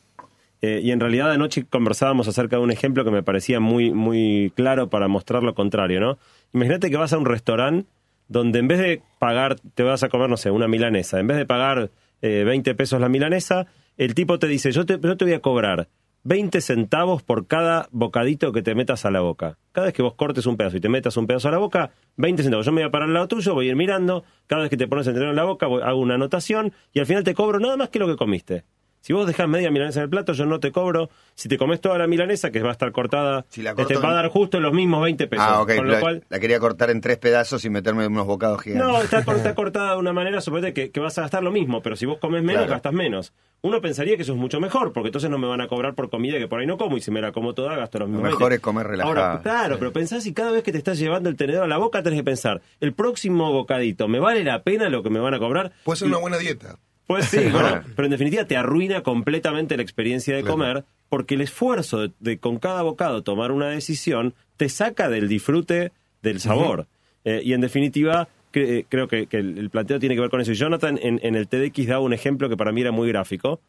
Eh, 0.62 0.80
y 0.82 0.90
en 0.90 1.00
realidad 1.00 1.30
anoche 1.30 1.64
conversábamos 1.64 2.28
acerca 2.28 2.56
de 2.56 2.62
un 2.62 2.70
ejemplo 2.70 3.04
que 3.04 3.10
me 3.10 3.22
parecía 3.22 3.60
muy, 3.60 3.92
muy 3.92 4.52
claro 4.56 4.88
para 4.88 5.06
mostrar 5.06 5.42
lo 5.42 5.54
contrario, 5.54 6.00
¿no? 6.00 6.18
Imagínate 6.54 6.90
que 6.90 6.96
vas 6.96 7.12
a 7.12 7.18
un 7.18 7.26
restaurante 7.26 7.88
donde 8.28 8.58
en 8.58 8.68
vez 8.68 8.78
de 8.78 9.02
pagar, 9.18 9.56
te 9.74 9.82
vas 9.82 10.02
a 10.02 10.08
comer, 10.08 10.28
no 10.28 10.36
sé, 10.36 10.50
una 10.50 10.66
milanesa, 10.66 11.20
en 11.20 11.26
vez 11.26 11.36
de 11.36 11.46
pagar 11.46 11.90
eh, 12.22 12.42
20 12.44 12.74
pesos 12.74 13.00
la 13.00 13.08
milanesa, 13.08 13.66
el 13.96 14.14
tipo 14.14 14.38
te 14.38 14.46
dice, 14.46 14.72
yo 14.72 14.84
te, 14.84 14.98
yo 15.00 15.16
te 15.16 15.24
voy 15.24 15.34
a 15.34 15.40
cobrar 15.40 15.88
20 16.26 16.60
centavos 16.60 17.22
por 17.22 17.46
cada 17.46 17.88
bocadito 17.92 18.50
que 18.50 18.60
te 18.60 18.74
metas 18.74 19.04
a 19.04 19.12
la 19.12 19.20
boca. 19.20 19.58
Cada 19.70 19.86
vez 19.86 19.94
que 19.94 20.02
vos 20.02 20.14
cortes 20.14 20.44
un 20.46 20.56
pedazo 20.56 20.76
y 20.76 20.80
te 20.80 20.88
metas 20.88 21.16
un 21.16 21.28
pedazo 21.28 21.46
a 21.46 21.52
la 21.52 21.58
boca, 21.58 21.92
20 22.16 22.42
centavos. 22.42 22.66
Yo 22.66 22.72
me 22.72 22.80
voy 22.80 22.88
a 22.88 22.90
parar 22.90 23.06
al 23.06 23.14
lado 23.14 23.28
tuyo, 23.28 23.54
voy 23.54 23.66
a 23.66 23.70
ir 23.70 23.76
mirando, 23.76 24.24
cada 24.48 24.62
vez 24.62 24.70
que 24.70 24.76
te 24.76 24.88
pones 24.88 25.06
el 25.06 25.22
en 25.22 25.36
la 25.36 25.44
boca, 25.44 25.66
hago 25.66 26.00
una 26.00 26.16
anotación 26.16 26.72
y 26.92 26.98
al 26.98 27.06
final 27.06 27.22
te 27.22 27.32
cobro 27.32 27.60
nada 27.60 27.76
más 27.76 27.90
que 27.90 28.00
lo 28.00 28.08
que 28.08 28.16
comiste. 28.16 28.64
Si 29.06 29.12
vos 29.12 29.24
dejás 29.24 29.46
media 29.48 29.70
milanesa 29.70 30.00
en 30.00 30.04
el 30.04 30.10
plato, 30.10 30.32
yo 30.32 30.46
no 30.46 30.58
te 30.58 30.72
cobro. 30.72 31.10
Si 31.36 31.48
te 31.48 31.56
comes 31.58 31.80
toda 31.80 31.96
la 31.96 32.08
milanesa, 32.08 32.50
que 32.50 32.60
va 32.60 32.70
a 32.70 32.72
estar 32.72 32.90
cortada, 32.90 33.46
Si 33.50 33.62
la 33.62 33.72
te 33.76 33.84
corto 33.84 34.00
va 34.02 34.10
a 34.10 34.14
dar 34.14 34.28
justo 34.30 34.58
los 34.58 34.72
mismos 34.72 35.00
20 35.04 35.28
pesos. 35.28 35.46
ah, 35.48 35.60
ok. 35.62 35.76
Con 35.76 35.86
lo 35.86 35.92
la, 35.92 36.00
cual, 36.00 36.24
la 36.28 36.40
quería 36.40 36.58
cortar 36.58 36.90
en 36.90 37.00
tres 37.00 37.16
pedazos 37.18 37.64
y 37.64 37.70
meterme 37.70 38.04
unos 38.08 38.26
bocados 38.26 38.60
gigantes. 38.62 38.84
no, 38.88 39.00
está, 39.00 39.24
cor- 39.24 39.36
está 39.36 39.54
cortada 39.54 39.92
de 39.92 39.98
una 39.98 40.12
manera, 40.12 40.40
suponete 40.40 40.72
que, 40.74 40.90
que 40.90 40.98
vas 40.98 41.16
a 41.18 41.20
gastar 41.22 41.44
lo 41.44 41.52
mismo, 41.52 41.82
pero 41.82 41.94
si 41.94 42.04
vos 42.04 42.18
comes 42.18 42.42
menos, 42.42 42.62
Claro. 42.62 42.72
gastas 42.72 42.92
menos. 42.94 43.32
Uno 43.62 43.80
pensaría 43.80 44.16
que 44.16 44.22
eso 44.22 44.32
es 44.32 44.38
mucho 44.38 44.58
mejor, 44.58 44.92
porque 44.92 45.06
entonces 45.10 45.30
no 45.30 45.38
me 45.38 45.46
van 45.46 45.60
a 45.60 45.68
cobrar 45.68 45.94
por 45.94 46.10
comida 46.10 46.38
que 46.38 46.48
por 46.48 46.58
ahí 46.58 46.66
no 46.66 46.76
como, 46.76 46.96
y 46.96 47.00
si 47.00 47.12
me 47.12 47.20
la 47.20 47.30
como 47.30 47.54
toda, 47.54 47.76
gasto 47.76 48.00
los 48.00 48.08
Lo 48.08 48.14
mismos. 48.14 48.30
mejor 48.32 48.48
20. 48.50 48.54
es 48.56 48.60
comer 48.60 48.86
relajado. 48.88 49.16
Ahora, 49.20 49.40
claro, 49.40 49.78
pero 49.78 49.92
pensás 49.92 50.24
si 50.24 50.34
cada 50.34 50.50
vez 50.50 50.64
que 50.64 50.72
te 50.72 50.78
estás 50.78 50.98
llevando 50.98 51.28
el 51.28 51.36
tenedor 51.36 51.62
a 51.62 51.68
la 51.68 51.76
boca 51.78 52.02
tenés 52.02 52.18
que 52.18 52.24
pensar, 52.24 52.60
el 52.80 52.92
próximo 52.92 53.52
bocadito, 53.52 54.08
¿me 54.08 54.18
vale 54.18 54.42
la 54.42 54.64
pena 54.64 54.88
lo 54.88 55.04
que 55.04 55.10
me 55.10 55.20
van 55.20 55.34
a 55.34 55.38
cobrar? 55.38 55.70
Puede 55.84 55.96
ser 55.98 56.08
una 56.08 56.18
buena 56.18 56.38
dieta. 56.38 56.78
Pues 57.06 57.26
sí, 57.26 57.38
bueno, 57.52 57.82
pero 57.94 58.06
en 58.06 58.10
definitiva 58.10 58.44
te 58.44 58.56
arruina 58.56 59.02
completamente 59.02 59.76
la 59.76 59.82
experiencia 59.82 60.34
de 60.34 60.42
Claro. 60.42 60.54
comer 60.56 60.84
porque 61.08 61.34
el 61.34 61.40
esfuerzo 61.40 62.00
de, 62.00 62.12
de 62.18 62.38
con 62.38 62.58
cada 62.58 62.82
bocado 62.82 63.22
tomar 63.22 63.52
una 63.52 63.68
decisión 63.68 64.34
te 64.56 64.68
saca 64.68 65.08
del 65.08 65.28
disfrute 65.28 65.92
del 66.22 66.40
sabor. 66.40 66.86
Eh, 67.24 67.42
y 67.44 67.52
en 67.52 67.60
definitiva, 67.60 68.28
eh, 68.52 68.84
creo 68.88 69.06
que, 69.06 69.26
que 69.26 69.36
el, 69.38 69.58
el 69.58 69.70
planteo 69.70 69.98
tiene 70.00 70.14
que 70.14 70.20
ver 70.20 70.30
con 70.30 70.40
eso. 70.40 70.50
Y 70.52 70.56
Jonathan 70.56 70.98
en, 71.02 71.20
en 71.22 71.34
el 71.36 71.46
TDX 71.46 71.86
daba 71.86 72.00
un 72.00 72.12
ejemplo 72.12 72.48
que 72.48 72.56
para 72.56 72.72
mí 72.72 72.80
era 72.80 72.90
muy 72.92 73.06
gráfico 73.08 73.60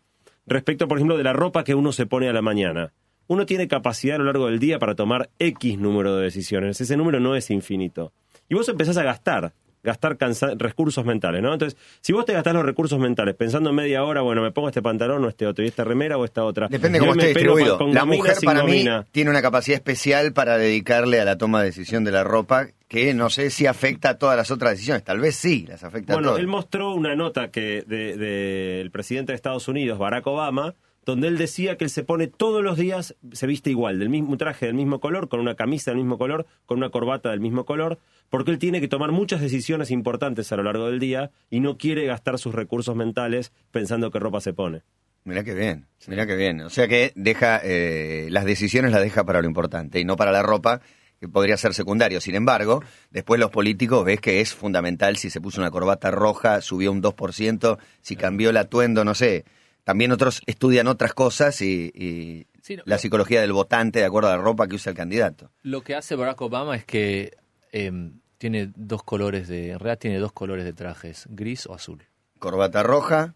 respecto, 0.48 0.88
por 0.88 0.98
ejemplo, 0.98 1.18
de 1.18 1.24
la 1.24 1.34
ropa 1.34 1.64
que 1.64 1.76
uno 1.76 1.92
se 1.92 2.06
pone 2.06 2.30
a 2.30 2.34
la 2.34 2.42
mañana. 2.42 2.94
Uno 3.28 3.46
tiene 3.46 3.68
capacidad 3.68 4.16
a 4.16 4.20
lo 4.20 4.26
largo 4.26 4.48
del 4.48 4.58
día 4.60 4.80
para 4.80 4.96
tomar 4.96 5.30
X 5.38 5.78
número 5.78 6.16
de 6.16 6.24
decisiones. 6.24 6.80
Ese 6.80 6.96
número 6.98 7.20
no 7.20 7.36
es 7.36 7.52
infinito. 7.52 8.14
Y 8.50 8.56
vos 8.56 8.70
empezás 8.70 8.96
a 8.98 9.04
gastar, 9.04 9.54
gastar 9.84 10.18
recursos 10.58 11.06
mentales, 11.06 11.42
¿no? 11.42 11.54
Entonces, 11.54 11.80
si 12.02 12.14
vos 12.14 12.26
te 12.26 12.34
gastás 12.34 12.54
los 12.54 12.66
recursos 12.66 13.00
mentales 13.00 13.36
pensando 13.36 13.70
en 13.70 13.76
media 13.76 14.04
hora, 14.04 14.22
bueno, 14.22 14.42
me 14.42 14.52
pongo 14.52 14.68
este 14.68 14.82
pantalón 14.82 15.24
o 15.24 15.30
este 15.30 15.48
otro, 15.48 15.64
y 15.64 15.68
esta 15.68 15.84
remera 15.84 16.18
o 16.18 16.26
esta 16.26 16.44
otra. 16.44 16.68
Depende 16.68 17.00
cómo 17.00 17.14
esté 17.14 17.28
distribuido. 17.28 17.78
con 17.78 17.94
La 17.94 18.06
mujer 18.06 18.36
para 18.44 18.64
mí 18.64 18.86
tiene 19.12 19.30
una 19.30 19.42
capacidad 19.42 19.76
especial 19.76 20.34
para 20.34 20.58
dedicarle 20.58 21.20
a 21.22 21.26
la 21.26 21.38
toma 21.38 21.60
de 21.60 21.68
decisión 21.68 22.04
de 22.04 22.12
la 22.12 22.24
ropa 22.24 22.68
que 22.88 23.14
no 23.14 23.30
sé 23.30 23.50
si 23.50 23.66
afecta 23.66 24.12
a 24.12 24.18
todas 24.18 24.38
las 24.38 24.50
otras 24.50 24.72
decisiones. 24.72 25.04
Tal 25.04 25.20
vez 25.20 25.36
sí, 25.36 25.66
las 25.68 25.84
afecta 25.84 26.14
a 26.14 26.16
Bueno, 26.16 26.30
todas. 26.30 26.42
él 26.42 26.48
mostró 26.48 26.94
una 26.94 27.16
nota 27.16 27.50
que 27.52 27.84
del 27.86 28.18
de, 28.18 28.18
del 28.18 28.92
presidente 28.92 29.34
de 29.34 29.36
Estados 29.36 29.68
Unidos, 29.68 30.00
Barack 30.00 30.26
Obama, 30.28 30.74
donde 31.08 31.30
él 31.30 31.38
decía 31.38 31.78
que 31.78 31.86
él 31.86 31.90
se 31.90 32.04
pone 32.04 32.28
todos 32.28 32.62
los 32.62 32.78
días, 32.78 33.16
se 33.32 33.48
viste 33.48 33.70
igual, 33.70 33.98
del 33.98 34.10
mismo 34.10 34.36
traje 34.36 34.66
del 34.66 34.76
mismo 34.76 35.00
color, 35.00 35.30
con 35.30 35.40
una 35.40 35.56
camisa 35.56 35.92
del 35.92 36.00
mismo 36.00 36.18
color, 36.18 36.46
con 36.66 36.80
una 36.80 36.90
corbata 36.90 37.30
del 37.30 37.40
mismo 37.40 37.64
color, 37.64 37.98
porque 38.30 38.52
él 38.52 38.60
tiene 38.60 38.82
que 38.82 38.90
tomar 38.90 39.14
muchas 39.14 39.40
decisiones 39.40 39.90
importantes 39.90 40.52
a 40.52 40.58
lo 40.58 40.64
largo 40.64 40.88
del 40.88 41.00
día 41.00 41.32
y 41.50 41.62
no 41.62 41.78
quiere 41.78 42.06
gastar 42.06 42.38
sus 42.38 42.54
recursos 42.54 42.94
mentales 42.98 43.54
pensando 43.72 44.12
qué 44.12 44.20
ropa 44.20 44.42
se 44.42 44.52
pone. 44.52 44.82
Mirá 45.24 45.46
que 45.46 45.54
bien, 45.54 45.88
mirá 46.08 46.28
que 46.28 46.36
bien. 46.36 46.60
O 46.60 46.70
sea 46.70 46.90
que 46.90 47.14
deja 47.16 47.62
eh, 47.64 48.28
las 48.30 48.44
decisiones 48.44 48.92
las 48.92 49.02
deja 49.02 49.24
para 49.24 49.42
lo 49.42 49.48
importante 49.48 50.02
y 50.02 50.04
no 50.04 50.18
para 50.18 50.34
la 50.34 50.44
ropa, 50.44 50.82
que 51.22 51.30
podría 51.30 51.56
ser 51.56 51.74
secundario. 51.74 52.20
Sin 52.20 52.36
embargo, 52.36 52.84
después 53.12 53.40
los 53.40 53.50
políticos 53.50 54.04
ves 54.04 54.20
que 54.20 54.42
es 54.42 54.54
fundamental 54.54 55.16
si 55.16 55.30
se 55.30 55.40
puso 55.40 55.62
una 55.62 55.72
corbata 55.72 56.12
roja, 56.12 56.60
subió 56.60 56.92
un 56.92 57.02
2%, 57.02 57.78
si 58.02 58.18
cambió 58.18 58.50
el 58.50 58.58
atuendo, 58.58 59.06
no 59.06 59.16
sé. 59.16 59.46
También 59.88 60.12
otros 60.12 60.42
estudian 60.46 60.88
otras 60.88 61.14
cosas 61.14 61.62
y, 61.62 61.92
y 61.96 62.46
Sí, 62.62 62.76
no, 62.76 62.84
la 62.86 62.98
psicología 62.98 63.40
del 63.40 63.54
votante 63.54 64.00
de 64.00 64.06
acuerdo 64.06 64.28
a 64.30 64.36
la 64.36 64.42
ropa 64.44 64.68
que 64.68 64.76
usa 64.76 64.90
el 64.90 64.98
candidato. 64.98 65.50
Lo 65.64 65.82
que 65.82 65.96
hace 65.96 66.16
Barack 66.16 66.42
Obama 66.42 66.76
es 66.76 66.84
que 66.84 67.38
em, 67.72 68.20
tiene 68.38 68.70
dos 68.76 69.02
colores 69.04 69.48
de, 69.48 69.72
en 69.72 69.80
realidad 69.80 69.98
tiene 69.98 70.20
dos 70.20 70.34
colores 70.34 70.66
de 70.66 70.74
trajes, 70.74 71.26
gris 71.30 71.66
o 71.68 71.74
azul. 71.74 72.04
Corbata 72.38 72.84
roja, 72.84 73.34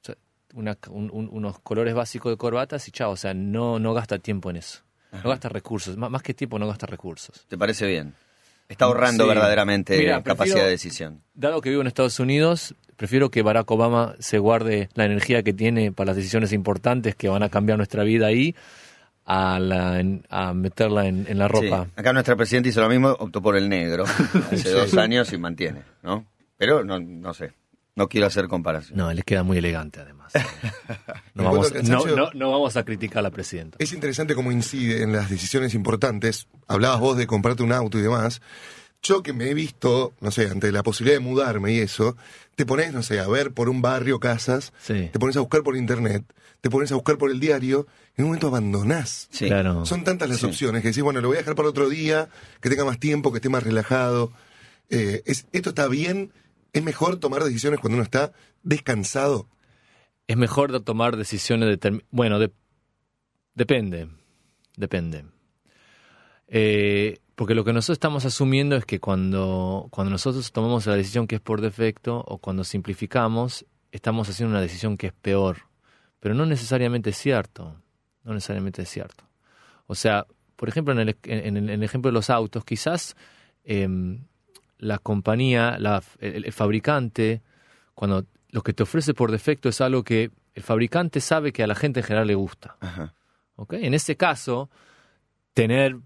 O 0.00 0.04
sea, 0.06 0.14
una- 0.54 0.78
un- 0.88 1.10
un- 1.12 1.28
unos 1.32 1.58
colores 1.58 1.94
básicos 1.94 2.30
de 2.32 2.36
corbatas 2.36 2.86
y 2.86 2.92
chao, 2.92 3.10
o 3.10 3.16
sea, 3.16 3.34
no, 3.34 3.80
no 3.80 3.92
gasta 3.92 4.18
tiempo 4.20 4.50
en 4.50 4.56
eso. 4.58 4.82
No 5.10 5.30
gasta 5.30 5.48
recursos, 5.48 5.96
más, 5.96 6.10
más 6.12 6.22
que 6.22 6.32
tiempo 6.32 6.58
no 6.60 6.68
gasta 6.68 6.86
recursos. 6.86 7.44
¿te 7.48 7.58
parece 7.58 7.86
bien? 7.86 8.14
Está 8.68 8.84
ahorrando 8.84 9.24
Sí. 9.24 9.28
verdaderamente 9.30 9.98
Mira, 9.98 10.22
capacidad 10.22 10.36
prefiero- 10.36 10.64
de 10.66 10.70
decisión. 10.70 11.22
Dado 11.34 11.60
que 11.60 11.70
vivo 11.70 11.80
en 11.80 11.88
Estados 11.88 12.20
Unidos, 12.20 12.74
prefiero 12.98 13.30
que 13.30 13.40
Barack 13.40 13.70
Obama 13.70 14.14
se 14.18 14.36
guarde 14.38 14.90
la 14.94 15.06
energía 15.06 15.42
que 15.42 15.54
tiene 15.54 15.90
para 15.92 16.08
las 16.08 16.16
decisiones 16.16 16.52
importantes 16.52 17.14
que 17.14 17.30
van 17.30 17.42
a 17.42 17.48
cambiar 17.48 17.78
nuestra 17.78 18.02
vida 18.04 18.26
ahí 18.26 18.54
a, 19.24 19.58
la- 19.58 20.00
en- 20.00 20.26
a 20.28 20.52
meterla 20.52 21.06
en, 21.06 21.24
en 21.28 21.38
la 21.38 21.48
ropa. 21.48 21.84
Sí. 21.86 21.90
Acá 21.96 22.12
nuestra 22.12 22.36
presidenta 22.36 22.68
hizo 22.68 22.80
lo 22.82 22.88
mismo, 22.90 23.08
optó 23.18 23.40
por 23.40 23.56
el 23.56 23.68
negro 23.70 24.04
hace 24.52 24.70
dos 24.70 24.94
años 24.98 25.32
y 25.32 25.38
mantiene, 25.38 25.82
¿no? 26.02 26.26
Pero 26.56 26.82
no, 26.84 26.98
no 26.98 27.32
sé, 27.34 27.52
no 27.94 28.08
quiero 28.08 28.26
hacer 28.26 28.48
comparación. 28.48 28.98
No, 28.98 29.12
le 29.12 29.22
queda 29.22 29.42
muy 29.44 29.58
elegante 29.58 30.00
además. 30.00 30.32
No 31.34 31.44
vamos, 31.44 31.72
no 32.34 32.50
vamos 32.50 32.76
a 32.76 32.84
criticar 32.84 33.20
a 33.20 33.22
la 33.22 33.30
presidenta. 33.30 33.76
Es 33.80 33.92
interesante 33.92 34.34
cómo 34.34 34.50
incide 34.50 35.02
en 35.04 35.12
las 35.12 35.30
decisiones 35.30 35.72
importantes. 35.72 36.48
Hablabas 36.66 36.98
vos 36.98 37.16
de 37.16 37.28
comprarte 37.28 37.62
un 37.62 37.72
auto 37.72 37.96
y 37.96 38.02
demás. 38.02 38.42
Yo 39.02 39.22
que 39.22 39.32
me 39.32 39.50
he 39.50 39.54
visto, 39.54 40.12
no 40.20 40.30
sé, 40.30 40.46
ante 40.48 40.72
la 40.72 40.82
posibilidad 40.82 41.16
de 41.18 41.24
mudarme 41.24 41.72
y 41.74 41.78
eso, 41.78 42.16
te 42.56 42.66
pones, 42.66 42.92
no 42.92 43.02
sé, 43.02 43.20
a 43.20 43.28
ver 43.28 43.52
por 43.52 43.68
un 43.68 43.80
barrio 43.82 44.18
casas, 44.20 44.72
Sí. 44.82 45.08
te 45.12 45.18
pones 45.18 45.36
a 45.36 45.40
buscar 45.40 45.62
por 45.62 45.76
internet, 45.76 46.24
te 46.60 46.68
pones 46.70 46.90
a 46.90 46.96
buscar 46.96 47.16
por 47.18 47.30
el 47.30 47.38
diario, 47.38 47.86
y 48.16 48.20
en 48.20 48.24
un 48.24 48.30
momento 48.30 48.48
abandonás. 48.48 49.28
Sí. 49.30 49.46
Claro. 49.46 49.86
Son 49.86 50.02
tantas 50.04 50.28
las 50.28 50.40
Sí. 50.40 50.46
opciones 50.46 50.82
que 50.82 50.88
decís, 50.88 51.02
bueno, 51.04 51.20
lo 51.20 51.28
voy 51.28 51.36
a 51.36 51.40
dejar 51.40 51.54
para 51.54 51.68
otro 51.68 51.88
día, 51.88 52.28
que 52.60 52.68
tenga 52.68 52.84
más 52.84 52.98
tiempo, 52.98 53.30
que 53.30 53.38
esté 53.38 53.48
más 53.48 53.62
relajado. 53.62 54.32
Eh, 54.90 55.22
es, 55.26 55.46
¿Esto 55.52 55.68
está 55.70 55.86
bien? 55.86 56.32
¿Es 56.72 56.82
mejor 56.82 57.18
tomar 57.18 57.44
decisiones 57.44 57.78
cuando 57.80 57.94
uno 57.96 58.02
está 58.04 58.32
descansado? 58.64 59.48
Es 60.26 60.36
mejor 60.36 60.72
de 60.72 60.80
tomar 60.80 61.16
decisiones 61.16 61.68
determinadas. 61.68 62.08
Bueno, 62.10 62.38
de- 62.38 62.52
depende. 63.54 64.08
Depende. 64.76 65.24
Eh, 66.48 67.18
porque 67.38 67.54
lo 67.54 67.62
que 67.62 67.72
nosotros 67.72 67.94
estamos 67.94 68.24
asumiendo 68.24 68.74
es 68.74 68.84
que 68.84 68.98
cuando, 68.98 69.86
cuando 69.92 70.10
nosotros 70.10 70.50
tomamos 70.50 70.86
la 70.86 70.96
decisión 70.96 71.28
que 71.28 71.36
es 71.36 71.40
por 71.40 71.60
defecto 71.60 72.24
o 72.26 72.38
cuando 72.38 72.64
simplificamos, 72.64 73.64
estamos 73.92 74.28
haciendo 74.28 74.50
una 74.54 74.60
decisión 74.60 74.96
que 74.96 75.06
es 75.06 75.12
peor. 75.12 75.58
Pero 76.18 76.34
no 76.34 76.46
necesariamente 76.46 77.10
es 77.10 77.16
cierto. 77.16 77.76
No 78.24 78.34
necesariamente 78.34 78.82
es 78.82 78.88
cierto. 78.88 79.22
O 79.86 79.94
sea, 79.94 80.26
por 80.56 80.68
ejemplo, 80.68 80.92
en 80.92 80.98
el, 80.98 81.16
en 81.22 81.56
el- 81.56 81.62
en 81.62 81.70
el 81.70 81.82
ejemplo 81.84 82.08
de 82.08 82.14
los 82.14 82.28
autos, 82.28 82.64
quizás 82.64 83.14
em, 83.62 84.24
la 84.78 84.98
compañía, 84.98 85.78
la- 85.78 86.02
el, 86.18 86.44
el 86.44 86.52
fabricante, 86.52 87.42
cuando 87.94 88.24
lo 88.50 88.62
que 88.62 88.72
te 88.72 88.82
ofrece 88.82 89.14
por 89.14 89.30
defecto 89.30 89.68
es 89.68 89.80
algo 89.80 90.02
que 90.02 90.32
el 90.54 90.62
fabricante 90.64 91.20
sabe 91.20 91.52
que 91.52 91.62
a 91.62 91.68
la 91.68 91.76
gente 91.76 92.00
en 92.00 92.06
general 92.06 92.26
le 92.26 92.34
gusta. 92.34 92.76
Ajá. 92.80 93.14
¿ok? 93.54 93.74
En 93.74 93.94
ese 93.94 94.16
caso, 94.16 94.70
tener, 95.54 95.98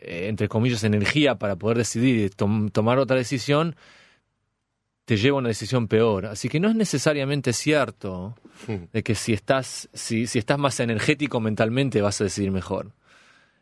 entre 0.00 0.48
comillas, 0.48 0.84
energía 0.84 1.36
para 1.36 1.56
poder 1.56 1.78
decidir 1.78 2.24
y 2.24 2.30
tom- 2.30 2.70
tomar 2.70 2.98
otra 2.98 3.16
decisión 3.16 3.76
te 5.04 5.16
lleva 5.16 5.36
a 5.36 5.40
una 5.40 5.48
decisión 5.48 5.86
peor. 5.86 6.26
Así 6.26 6.48
que 6.48 6.58
no 6.60 6.68
es 6.68 6.74
necesariamente 6.74 7.52
cierto 7.52 8.34
Mm. 8.66 8.86
de 8.92 9.02
que 9.02 9.14
si 9.14 9.32
estás, 9.34 9.88
si, 9.92 10.26
si 10.26 10.38
estás 10.38 10.58
más 10.58 10.80
energético 10.80 11.40
mentalmente 11.40 12.00
vas 12.00 12.20
a 12.20 12.24
decidir 12.24 12.50
mejor. 12.50 12.92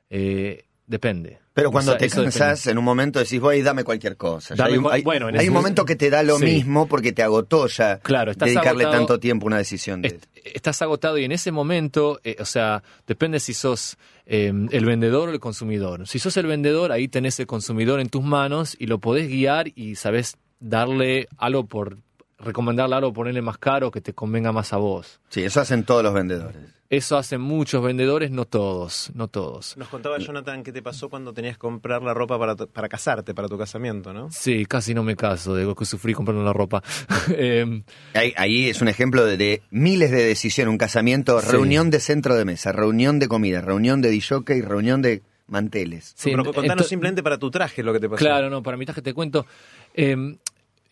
Eh, 0.08 0.64
depende. 0.86 1.40
Pero 1.54 1.70
cuando 1.70 1.92
O 1.92 1.98
sea, 1.98 2.08
te 2.08 2.12
cansás, 2.12 2.66
en 2.66 2.78
un 2.78 2.84
momento 2.84 3.20
decís, 3.20 3.40
voy, 3.40 3.62
dame 3.62 3.84
cualquier 3.84 4.16
cosa. 4.16 4.56
Dame 4.56 4.72
hay 4.72 4.76
un, 4.78 4.82
cual- 4.82 4.94
hay- 4.96 5.02
bueno, 5.02 5.28
en 5.28 5.38
hay 5.38 5.46
un 5.48 5.54
momento 5.54 5.84
que 5.84 5.94
te 5.94 6.10
da 6.10 6.24
lo 6.24 6.36
Sí. 6.38 6.44
mismo 6.46 6.88
porque 6.88 7.12
te 7.12 7.22
agotó 7.22 7.68
ya 7.68 8.00
Claro, 8.00 8.32
estás 8.32 8.46
dedicarle 8.48 8.82
agotado. 8.84 9.06
tanto 9.06 9.20
tiempo 9.20 9.46
a 9.46 9.48
una 9.48 9.58
decisión 9.58 10.02
de... 10.02 10.08
Est- 10.08 10.24
estás 10.44 10.82
agotado 10.82 11.16
y 11.16 11.24
en 11.24 11.30
ese 11.32 11.52
momento, 11.52 12.18
eh, 12.24 12.36
o 12.40 12.44
sea, 12.44 12.82
depende 13.06 13.38
si 13.38 13.54
sos 13.54 13.96
eh, 14.26 14.52
el 14.72 14.84
vendedor 14.84 15.28
o 15.28 15.32
el 15.32 15.38
consumidor. 15.38 16.08
Si 16.08 16.18
sos 16.18 16.36
el 16.38 16.46
vendedor, 16.46 16.90
ahí 16.90 17.06
tenés 17.08 17.38
el 17.38 17.46
consumidor 17.46 18.00
en 18.00 18.08
tus 18.08 18.24
manos 18.24 18.74
y 18.78 18.86
lo 18.86 18.98
podés 18.98 19.28
guiar 19.28 19.68
y 19.76 19.94
sabés 19.94 20.36
darle 20.58 21.28
algo 21.38 21.66
por, 21.66 21.98
recomendarle 22.38 22.96
algo, 22.96 23.12
ponerle 23.12 23.42
más 23.42 23.58
caro 23.58 23.90
que 23.92 24.00
te 24.00 24.12
convenga 24.12 24.50
más 24.50 24.72
a 24.72 24.78
vos. 24.78 25.20
Sí, 25.28 25.42
eso 25.44 25.60
hacen 25.60 25.84
todos 25.84 26.02
los 26.02 26.12
vendedores. 26.12 26.56
Eso 26.96 27.16
hacen 27.16 27.40
muchos 27.40 27.82
vendedores, 27.82 28.30
no 28.30 28.44
todos, 28.44 29.10
no 29.14 29.28
todos. 29.28 29.76
Nos 29.76 29.88
contaba 29.88 30.18
Jonathan 30.18 30.62
qué 30.62 30.72
te 30.72 30.82
pasó 30.82 31.08
cuando 31.08 31.32
tenías 31.32 31.54
que 31.56 31.60
comprar 31.60 32.02
la 32.02 32.14
ropa 32.14 32.38
para, 32.38 32.54
para 32.56 32.88
casarte, 32.88 33.34
para 33.34 33.48
tu 33.48 33.58
casamiento, 33.58 34.12
¿no? 34.12 34.30
Sí, 34.30 34.64
casi 34.66 34.94
no 34.94 35.02
me 35.02 35.16
caso 35.16 35.54
de 35.54 35.64
lo 35.64 35.74
que 35.74 35.84
sufrí 35.84 36.14
comprando 36.14 36.44
la 36.44 36.52
ropa. 36.52 36.82
Em, 37.36 37.82
Ahí, 38.14 38.32
ahí 38.36 38.68
es 38.68 38.80
un 38.80 38.88
ejemplo 38.88 39.24
de, 39.26 39.36
de 39.36 39.62
miles 39.70 40.10
de 40.10 40.24
decisiones, 40.24 40.70
un 40.70 40.78
casamiento, 40.78 41.40
Sí. 41.40 41.48
reunión 41.50 41.90
de 41.90 42.00
centro 42.00 42.34
de 42.36 42.44
mesa, 42.44 42.70
reunión 42.72 43.18
de 43.18 43.28
comida, 43.28 43.60
reunión 43.60 44.00
de 44.00 44.14
y 44.14 44.60
reunión 44.62 45.02
de 45.02 45.22
manteles. 45.48 46.12
sí, 46.16 46.30
Pero 46.30 46.52
contanos 46.52 46.86
simplemente 46.86 47.22
para 47.22 47.38
tu 47.38 47.50
traje 47.50 47.82
lo 47.82 47.92
que 47.92 48.00
te 48.00 48.08
pasó. 48.08 48.18
Claro, 48.18 48.48
no, 48.50 48.62
para 48.62 48.76
mi 48.76 48.84
traje 48.86 49.02
te 49.02 49.12
cuento. 49.12 49.46
eh, 49.94 50.36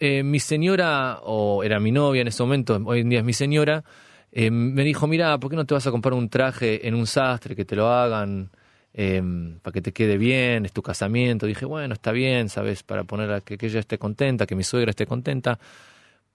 eh, 0.00 0.22
mi 0.24 0.40
señora, 0.40 1.20
o 1.22 1.62
era 1.62 1.78
mi 1.78 1.92
novia 1.92 2.22
en 2.22 2.28
ese 2.28 2.42
momento, 2.42 2.80
hoy 2.84 3.00
en 3.00 3.08
día 3.08 3.20
es 3.20 3.24
mi 3.24 3.32
señora, 3.32 3.84
eh, 4.32 4.50
me 4.50 4.82
dijo, 4.84 5.06
mira, 5.06 5.38
¿por 5.38 5.50
qué 5.50 5.56
no 5.56 5.64
te 5.66 5.74
vas 5.74 5.86
a 5.86 5.90
comprar 5.90 6.14
un 6.14 6.28
traje 6.28 6.86
en 6.88 6.94
un 6.94 7.06
sastre, 7.06 7.54
que 7.54 7.64
te 7.64 7.76
lo 7.76 7.88
hagan, 7.88 8.50
eh, 8.94 9.22
para 9.62 9.72
que 9.72 9.82
te 9.82 9.92
quede 9.92 10.16
bien, 10.18 10.64
es 10.64 10.72
tu 10.72 10.82
casamiento? 10.82 11.46
Dije, 11.46 11.64
bueno, 11.66 11.94
está 11.94 12.12
bien, 12.12 12.48
¿sabes? 12.48 12.82
Para 12.82 13.04
poner 13.04 13.30
a 13.32 13.40
que, 13.42 13.56
que 13.58 13.66
ella 13.66 13.80
esté 13.80 13.98
contenta, 13.98 14.46
que 14.46 14.54
mi 14.54 14.64
suegra 14.64 14.90
esté 14.90 15.06
contenta, 15.06 15.58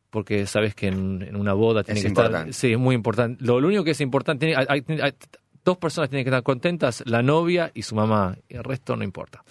porque 0.09 0.45
sabes 0.47 0.73
que 0.73 0.87
en, 0.87 1.21
en 1.21 1.35
una 1.35 1.53
boda 1.53 1.83
tiene 1.83 1.99
Es 1.99 2.03
que 2.05 2.07
estar... 2.09 2.25
importante. 2.25 2.53
Sí, 2.53 2.71
es 2.71 2.79
muy 2.79 2.95
importante. 2.95 3.43
Lo, 3.43 3.59
lo 3.59 3.67
único 3.67 3.83
que 3.83 3.91
es 3.91 4.01
importante, 4.01 4.45
tiene- 4.47 4.61
hay- 4.61 4.81
hay- 4.87 4.99
hay- 5.01 5.13
dos 5.65 5.77
personas 5.77 6.09
tienen 6.09 6.23
que 6.23 6.29
estar 6.29 6.43
contentas, 6.43 7.03
la 7.05 7.21
novia 7.21 7.71
y 7.73 7.81
su 7.81 7.93
mamá, 7.95 8.37
y 8.47 8.55
el 8.55 8.63
resto 8.63 8.95
no 8.95 9.03
importa. 9.03 9.43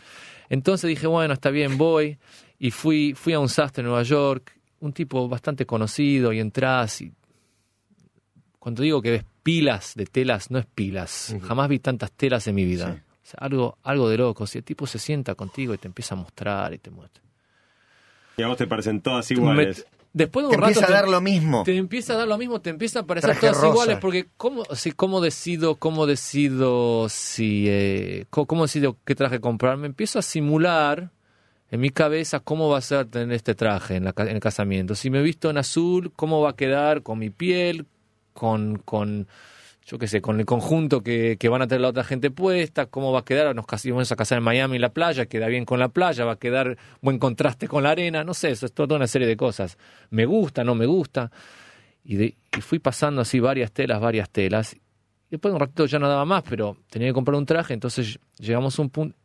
Entonces 0.48 0.88
dije, 0.88 1.06
bueno, 1.06 1.34
está 1.34 1.50
bien, 1.50 1.76
voy. 1.76 2.16
Y 2.58 2.70
fui, 2.70 3.12
fui 3.14 3.34
a 3.34 3.38
un 3.40 3.50
sastre 3.50 3.82
en 3.82 3.88
Nueva 3.88 4.02
York, 4.02 4.52
un 4.80 4.92
tipo 4.94 5.28
bastante 5.28 5.66
conocido, 5.66 6.32
y 6.32 6.40
entras 6.40 7.02
y... 7.02 7.12
Cuando 8.66 8.82
digo 8.82 9.00
que 9.00 9.12
ves 9.12 9.24
pilas 9.44 9.92
de 9.94 10.06
telas, 10.06 10.50
no 10.50 10.58
es 10.58 10.66
pilas. 10.66 11.36
Jamás 11.46 11.68
vi 11.68 11.78
tantas 11.78 12.10
telas 12.10 12.48
en 12.48 12.56
mi 12.56 12.64
vida. 12.64 12.94
Sí. 12.94 13.00
O 13.00 13.28
sea, 13.30 13.38
algo, 13.40 13.78
algo 13.84 14.08
de 14.08 14.18
loco. 14.18 14.44
Si 14.44 14.58
el 14.58 14.64
tipo 14.64 14.88
se 14.88 14.98
sienta 14.98 15.36
contigo 15.36 15.72
y 15.72 15.78
te 15.78 15.86
empieza 15.86 16.16
a 16.16 16.18
mostrar 16.18 16.74
y 16.74 16.78
te 16.78 16.90
muestra. 16.90 17.22
Y 18.36 18.42
a 18.42 18.48
vos 18.48 18.56
te 18.56 18.66
parecen 18.66 19.00
todas 19.02 19.30
iguales. 19.30 19.86
Me- 19.88 19.96
después 20.14 20.42
de 20.42 20.46
un 20.48 20.50
Te 20.50 20.56
rato 20.56 20.68
empieza 20.70 20.86
a 20.88 20.90
dar 21.00 21.08
lo 21.08 21.20
mismo. 21.20 21.62
te 21.62 21.76
empieza 21.76 22.14
a 22.14 22.16
dar 22.16 22.26
lo 22.26 22.38
mismo, 22.38 22.60
te 22.60 22.70
empiezan 22.70 23.04
a 23.04 23.06
parecer 23.06 23.30
Traje 23.30 23.40
todas 23.42 23.56
rosa. 23.56 23.68
iguales, 23.68 23.98
porque 24.00 24.26
¿cómo, 24.36 24.64
si, 24.74 24.90
cómo 24.90 25.20
decido, 25.20 25.76
cómo 25.76 26.06
decido 26.06 27.08
si, 27.08 27.66
eh, 27.68 28.26
cómo, 28.30 28.46
cómo 28.46 28.62
decido 28.64 28.96
qué 29.04 29.14
traje 29.14 29.38
comprar? 29.40 29.76
Me 29.76 29.86
empiezo 29.86 30.18
a 30.18 30.22
simular 30.22 31.10
en 31.70 31.80
mi 31.80 31.90
cabeza 31.90 32.40
cómo 32.40 32.68
va 32.68 32.78
a 32.78 32.80
ser 32.80 33.06
tener 33.06 33.30
este 33.32 33.54
traje 33.54 33.94
en, 33.94 34.04
la, 34.04 34.12
ca- 34.12 34.24
en 34.24 34.34
el 34.34 34.40
casamiento. 34.40 34.96
Si 34.96 35.08
me 35.08 35.20
he 35.20 35.22
visto 35.22 35.50
en 35.50 35.58
azul, 35.58 36.12
cómo 36.16 36.40
va 36.40 36.50
a 36.50 36.56
quedar 36.56 37.02
con 37.02 37.18
mi 37.20 37.30
piel, 37.30 37.86
con, 38.36 38.78
con 38.84 39.26
yo 39.86 39.98
qué 39.98 40.06
sé, 40.08 40.20
con 40.20 40.38
el 40.40 40.46
conjunto 40.46 41.02
que, 41.02 41.36
que 41.38 41.48
van 41.48 41.62
a 41.62 41.66
tener 41.68 41.80
la 41.80 41.88
otra 41.88 42.02
gente 42.04 42.30
puesta, 42.30 42.86
cómo 42.86 43.12
va 43.12 43.20
a 43.20 43.24
quedar, 43.24 43.54
nos 43.54 43.66
vamos 43.84 44.12
a 44.12 44.16
casar 44.16 44.38
en 44.38 44.44
Miami 44.44 44.76
en 44.76 44.82
la 44.82 44.88
playa, 44.92 45.26
queda 45.26 45.46
bien 45.46 45.64
con 45.64 45.78
la 45.78 45.88
playa, 45.88 46.24
va 46.24 46.32
a 46.32 46.38
quedar 46.38 46.76
buen 47.00 47.18
contraste 47.20 47.68
con 47.68 47.84
la 47.84 47.90
arena, 47.90 48.24
no 48.24 48.34
sé, 48.34 48.50
eso 48.50 48.66
es 48.66 48.72
toda 48.72 48.96
una 48.96 49.06
serie 49.06 49.28
de 49.28 49.36
cosas. 49.36 49.78
Me 50.10 50.26
gusta, 50.26 50.64
no 50.64 50.74
me 50.74 50.86
gusta. 50.86 51.30
Y, 52.04 52.16
de- 52.16 52.36
y 52.56 52.60
fui 52.60 52.78
pasando 52.80 53.20
así 53.20 53.38
varias 53.40 53.70
telas, 53.72 54.00
varias 54.00 54.28
telas. 54.30 54.74
Y 54.74 54.80
después 55.30 55.50
de 55.52 55.54
un 55.54 55.60
ratito 55.60 55.86
ya 55.86 55.98
no 56.00 56.08
daba 56.08 56.24
más, 56.24 56.42
pero 56.48 56.76
tenía 56.90 57.08
que 57.08 57.14
comprar 57.14 57.36
un 57.36 57.46
traje, 57.46 57.72
entonces 57.74 58.18
llegamos 58.38 58.76
a 58.78 58.82
un 58.82 58.90
punto, 58.90 59.16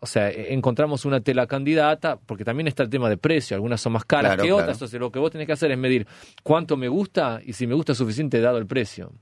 o 0.00 0.06
sea, 0.06 0.30
e- 0.30 0.52
encontramos 0.54 1.04
una 1.04 1.20
tela 1.20 1.46
candidata, 1.46 2.16
porque 2.24 2.44
también 2.44 2.68
está 2.68 2.82
el 2.82 2.90
tema 2.90 3.08
de 3.08 3.16
precio, 3.16 3.54
algunas 3.56 3.80
son 3.80 3.92
más 3.94 4.04
caras 4.04 4.30
Claro, 4.30 4.42
que 4.42 4.48
claro. 4.48 4.62
otras, 4.62 4.76
entonces 4.76 5.00
lo 5.00 5.10
que 5.10 5.18
vos 5.18 5.30
tenés 5.30 5.46
que 5.46 5.52
hacer 5.52 5.70
es 5.72 5.78
medir 5.78 6.06
cuánto 6.42 6.76
me 6.76 6.88
gusta 6.88 7.40
y 7.44 7.52
si 7.52 7.66
me 7.66 7.74
gusta 7.74 7.94
suficiente 7.94 8.40
dado 8.40 8.58
el 8.58 8.66
precio. 8.66 9.12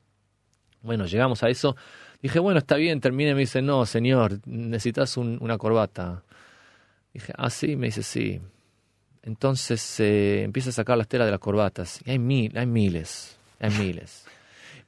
Bueno, 0.83 1.07
llegamos 1.07 1.43
a 1.43 1.49
eso. 1.49 1.75
Dije, 2.23 2.39
bueno, 2.39 2.59
está 2.59 2.77
bien, 2.77 3.01
termine. 3.01 3.35
Me 3.35 3.41
dice, 3.41 3.61
no, 3.63 3.85
señor, 3.87 4.39
necesitas 4.47 5.17
un- 5.17 5.39
una 5.41 5.59
corbata. 5.59 6.23
Dije, 7.13 7.33
ah, 7.37 7.51
sí, 7.51 7.77
me 7.77 7.87
dice, 7.87 8.03
sí. 8.03 8.41
Entonces 9.23 9.99
eh, 10.01 10.43
empieza 10.45 10.71
a 10.71 10.73
sacar 10.73 10.97
las 10.97 11.09
telas 11.09 11.27
de 11.27 11.33
las 11.33 11.41
corbatas. 11.41 12.01
Y 12.05 12.11
hay 12.13 12.19
mil, 12.19 12.57
hay 12.57 12.67
miles, 12.67 13.37
hay 13.59 13.71
miles. 13.71 14.25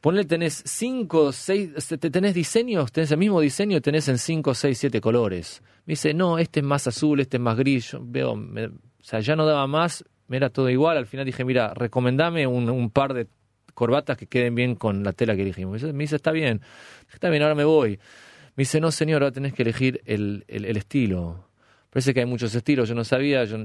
Ponle, 0.01 0.25
tenés 0.25 0.63
cinco, 0.65 1.33
seis, 1.33 1.71
este, 1.77 1.99
te- 1.99 2.11
tenés 2.11 2.33
diseños, 2.35 2.93
tenés 2.93 3.11
el 3.11 3.19
mismo 3.19 3.41
diseño, 3.41 3.81
tenés 3.81 4.09
en 4.09 4.19
cinco, 4.19 4.55
seis, 4.55 4.79
siete 4.79 5.01
colores. 5.01 5.61
Me 5.87 5.93
dice, 5.93 6.15
no, 6.15 6.39
este 6.39 6.61
es 6.61 6.67
más 6.67 6.87
azul, 6.87 7.19
este 7.21 7.39
es 7.39 7.41
más 7.43 7.57
gris. 7.57 7.91
Yo 7.93 8.01
veo, 8.03 8.37
me- 8.37 8.67
o 8.67 8.73
sea, 9.03 9.19
ya 9.21 9.35
no 9.35 9.45
daba 9.45 9.67
más, 9.67 10.05
me 10.29 10.37
era 10.37 10.51
todo 10.51 10.71
igual. 10.71 10.99
Al 10.99 11.07
final 11.07 11.27
dije, 11.27 11.45
mira, 11.45 11.75
recomendame 11.75 12.47
un, 12.47 12.71
un 12.71 12.91
par 12.91 13.13
de 13.13 13.27
corbatas 13.75 14.17
que 14.17 14.27
queden 14.27 14.55
bien 14.55 14.77
con 14.77 15.03
la 15.03 15.13
tela 15.13 15.35
que 15.35 15.43
elegimos. 15.43 15.83
Me 15.83 16.05
dice, 16.05 16.17
está 16.17 16.31
bien, 16.31 16.61
está 17.13 17.29
bien, 17.29 17.43
ahora 17.43 17.55
me 17.57 17.65
voy. 17.65 17.99
Me 18.55 18.63
dice, 18.63 18.81
no, 18.81 18.93
señor, 18.93 19.23
ahora 19.23 19.33
tenés 19.33 19.53
que 19.53 19.63
elegir 19.63 20.01
el, 20.05 20.45
el- 20.47 20.65
el 20.65 20.77
estilo. 20.77 21.45
Parece 21.91 22.15
que 22.15 22.21
hay 22.21 22.27
muchos 22.27 22.55
estilos, 22.55 22.89
yo 22.89 22.95
no 22.95 23.03
sabía, 23.03 23.45
yo 23.45 23.57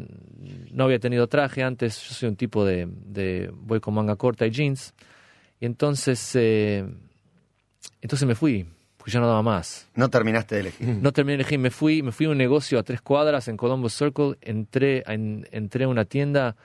no 0.71 0.83
había 0.85 0.97
tenido 0.97 1.27
traje 1.27 1.61
antes, 1.61 2.01
yo 2.07 2.15
soy 2.15 2.29
un 2.29 2.35
tipo 2.37 2.65
de, 2.65 2.87
de 2.89 3.51
voy 3.53 3.79
con 3.81 3.93
manga 3.93 4.15
corta 4.15 4.47
y 4.47 4.51
jeans. 4.51 4.93
Y 5.63 5.65
entonces, 5.65 6.31
eh, 6.35 6.83
entonces 8.01 8.27
me 8.27 8.35
fui, 8.35 8.65
porque 8.97 9.11
ya 9.11 9.21
no 9.21 9.27
daba 9.27 9.41
más. 9.41 9.87
No 9.95 10.09
terminaste 10.09 10.55
de 10.55 10.59
elegir. 10.61 10.87
No 10.89 11.13
terminé 11.13 11.37
de 11.37 11.43
elegir, 11.43 11.57
me 11.57 11.69
fui, 11.69 12.03
me 12.03 12.11
fui 12.11 12.25
a 12.25 12.31
un 12.31 12.37
negocio 12.37 12.77
a 12.77 12.83
tres 12.83 12.99
cuadras 13.01 13.47
en 13.47 13.55
Columbus 13.55 13.93
Circle, 13.93 14.35
entré, 14.41 15.03
en- 15.07 15.47
entré 15.53 15.85
a 15.85 15.87
una 15.87 16.03
tienda 16.03 16.57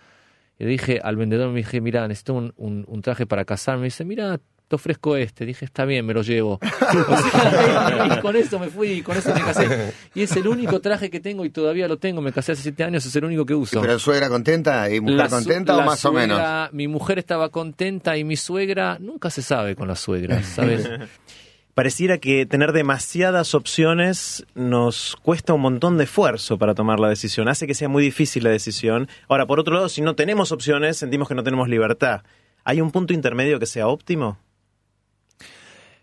y 0.58 0.64
le 0.64 0.70
dije 0.70 0.98
al 1.00 1.14
vendedor, 1.14 1.48
me 1.52 1.58
dije, 1.58 1.80
mira, 1.80 2.08
necesito 2.08 2.34
un, 2.34 2.52
un- 2.56 2.84
un 2.88 3.00
traje 3.00 3.24
para 3.24 3.44
casarme. 3.44 3.82
Me 3.82 3.86
dice, 3.86 4.04
mira, 4.04 4.40
te 4.68 4.76
ofrezco 4.76 5.16
este. 5.16 5.44
Dije, 5.46 5.64
está 5.64 5.84
bien, 5.84 6.04
me 6.06 6.14
lo 6.14 6.22
llevo. 6.22 6.60
O 7.08 7.16
sea, 7.16 8.16
y 8.18 8.20
con 8.20 8.36
eso 8.36 8.58
me 8.58 8.68
fui, 8.68 8.88
y 8.92 9.02
con 9.02 9.16
eso 9.16 9.32
me 9.34 9.40
casé. 9.40 9.92
Y 10.14 10.22
es 10.22 10.36
el 10.36 10.46
único 10.48 10.80
traje 10.80 11.10
que 11.10 11.20
tengo 11.20 11.44
y 11.44 11.50
todavía 11.50 11.88
lo 11.88 11.96
tengo. 11.98 12.20
Me 12.20 12.32
casé 12.32 12.52
hace 12.52 12.62
siete 12.62 12.84
años, 12.84 13.04
es 13.06 13.14
el 13.16 13.24
único 13.24 13.44
que 13.46 13.54
uso. 13.54 13.80
¿Pero 13.80 13.98
suegra 13.98 14.28
contenta 14.28 14.90
y 14.90 15.00
mujer 15.00 15.16
La 15.16 15.28
contenta 15.28 15.74
o 15.74 15.78
la 15.78 15.84
más 15.86 16.04
o 16.04 16.12
menos? 16.12 16.36
suegra- 16.38 16.70
Mi 16.72 16.86
mujer 16.88 17.18
estaba 17.18 17.48
contenta 17.48 18.16
y 18.16 18.24
mi 18.24 18.36
suegra, 18.36 18.98
nunca 19.00 19.30
se 19.30 19.42
sabe 19.42 19.74
con 19.76 19.88
las 19.88 20.00
suegras, 20.00 20.46
¿sabes? 20.46 20.88
pareciera 21.74 22.18
que 22.18 22.44
tener 22.44 22.72
demasiadas 22.72 23.54
opciones 23.54 24.44
nos 24.56 25.14
cuesta 25.22 25.52
un 25.54 25.60
montón 25.60 25.96
de 25.96 26.04
esfuerzo 26.04 26.58
para 26.58 26.74
tomar 26.74 26.98
la 26.98 27.08
decisión, 27.08 27.48
hace 27.48 27.66
que 27.68 27.74
sea 27.74 27.88
muy 27.88 28.02
difícil 28.02 28.42
la 28.42 28.50
decisión. 28.50 29.08
Ahora, 29.28 29.46
por 29.46 29.60
otro 29.60 29.74
lado, 29.74 29.88
si 29.88 30.00
no 30.02 30.16
tenemos 30.16 30.50
opciones, 30.50 30.96
sentimos 30.96 31.28
que 31.28 31.36
no 31.36 31.44
tenemos 31.44 31.68
libertad. 31.68 32.22
¿Hay 32.64 32.80
un 32.80 32.90
punto 32.90 33.12
intermedio 33.14 33.60
que 33.60 33.66
sea 33.66 33.86
óptimo? 33.86 34.38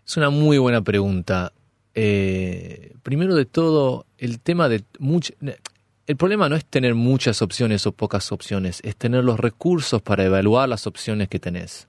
Es 0.06 0.16
una 0.16 0.30
muy 0.30 0.58
buena 0.58 0.82
pregunta. 0.82 1.52
Eh, 1.94 2.94
primero 3.02 3.34
de 3.34 3.44
todo, 3.44 4.06
el 4.18 4.38
tema 4.40 4.68
de 4.68 4.84
much- 5.00 5.34
el 6.06 6.16
problema 6.16 6.48
no 6.48 6.54
es 6.54 6.64
tener 6.64 6.94
muchas 6.94 7.42
opciones 7.42 7.86
o 7.86 7.92
pocas 7.92 8.30
opciones, 8.30 8.80
es 8.84 8.96
tener 8.96 9.24
los 9.24 9.40
recursos 9.40 10.00
para 10.02 10.24
evaluar 10.24 10.68
las 10.68 10.86
opciones 10.86 11.28
que 11.28 11.40
tenés. 11.40 11.88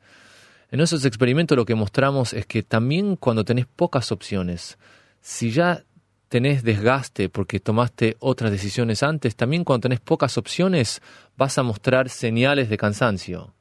En 0.72 0.80
esos 0.80 1.06
experimentos 1.06 1.56
lo 1.56 1.66
que 1.66 1.76
mostramos 1.76 2.34
es 2.34 2.46
que 2.48 2.64
también 2.64 3.16
cuando 3.18 3.46
tenés 3.46 3.68
pocas 3.68 4.12
opciones, 4.12 4.78
si 5.22 5.52
ya 5.52 5.84
tenés 6.30 6.64
desgaste 6.64 7.30
porque 7.30 7.60
tomaste 7.60 8.18
otras 8.20 8.52
decisiones 8.52 9.04
antes, 9.04 9.36
también 9.36 9.64
cuando 9.64 9.84
tenés 9.84 10.00
pocas 10.00 10.38
opciones 10.38 11.02
vas 11.38 11.58
a 11.58 11.64
mostrar 11.64 12.10
señales 12.10 12.70
de 12.70 12.78
cansancio. 12.78 13.54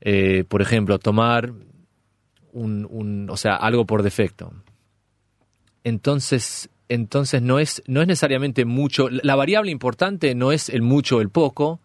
Eh, 0.00 0.44
por 0.46 0.60
ejemplo, 0.62 0.98
tomar 0.98 1.52
un, 2.52 2.86
un- 2.90 3.28
o 3.30 3.36
sea, 3.36 3.56
algo 3.56 3.86
por 3.86 4.02
defecto. 4.02 4.52
Entonces, 5.84 6.68
entonces 6.88 7.42
no 7.42 7.58
es, 7.58 7.82
no 7.86 8.00
es 8.02 8.08
necesariamente 8.08 8.64
mucho. 8.64 9.08
La 9.10 9.36
variable 9.36 9.70
importante 9.70 10.34
no 10.34 10.52
es 10.52 10.68
el 10.68 10.82
mucho 10.82 11.18
o 11.18 11.20
el 11.20 11.30
poco, 11.30 11.80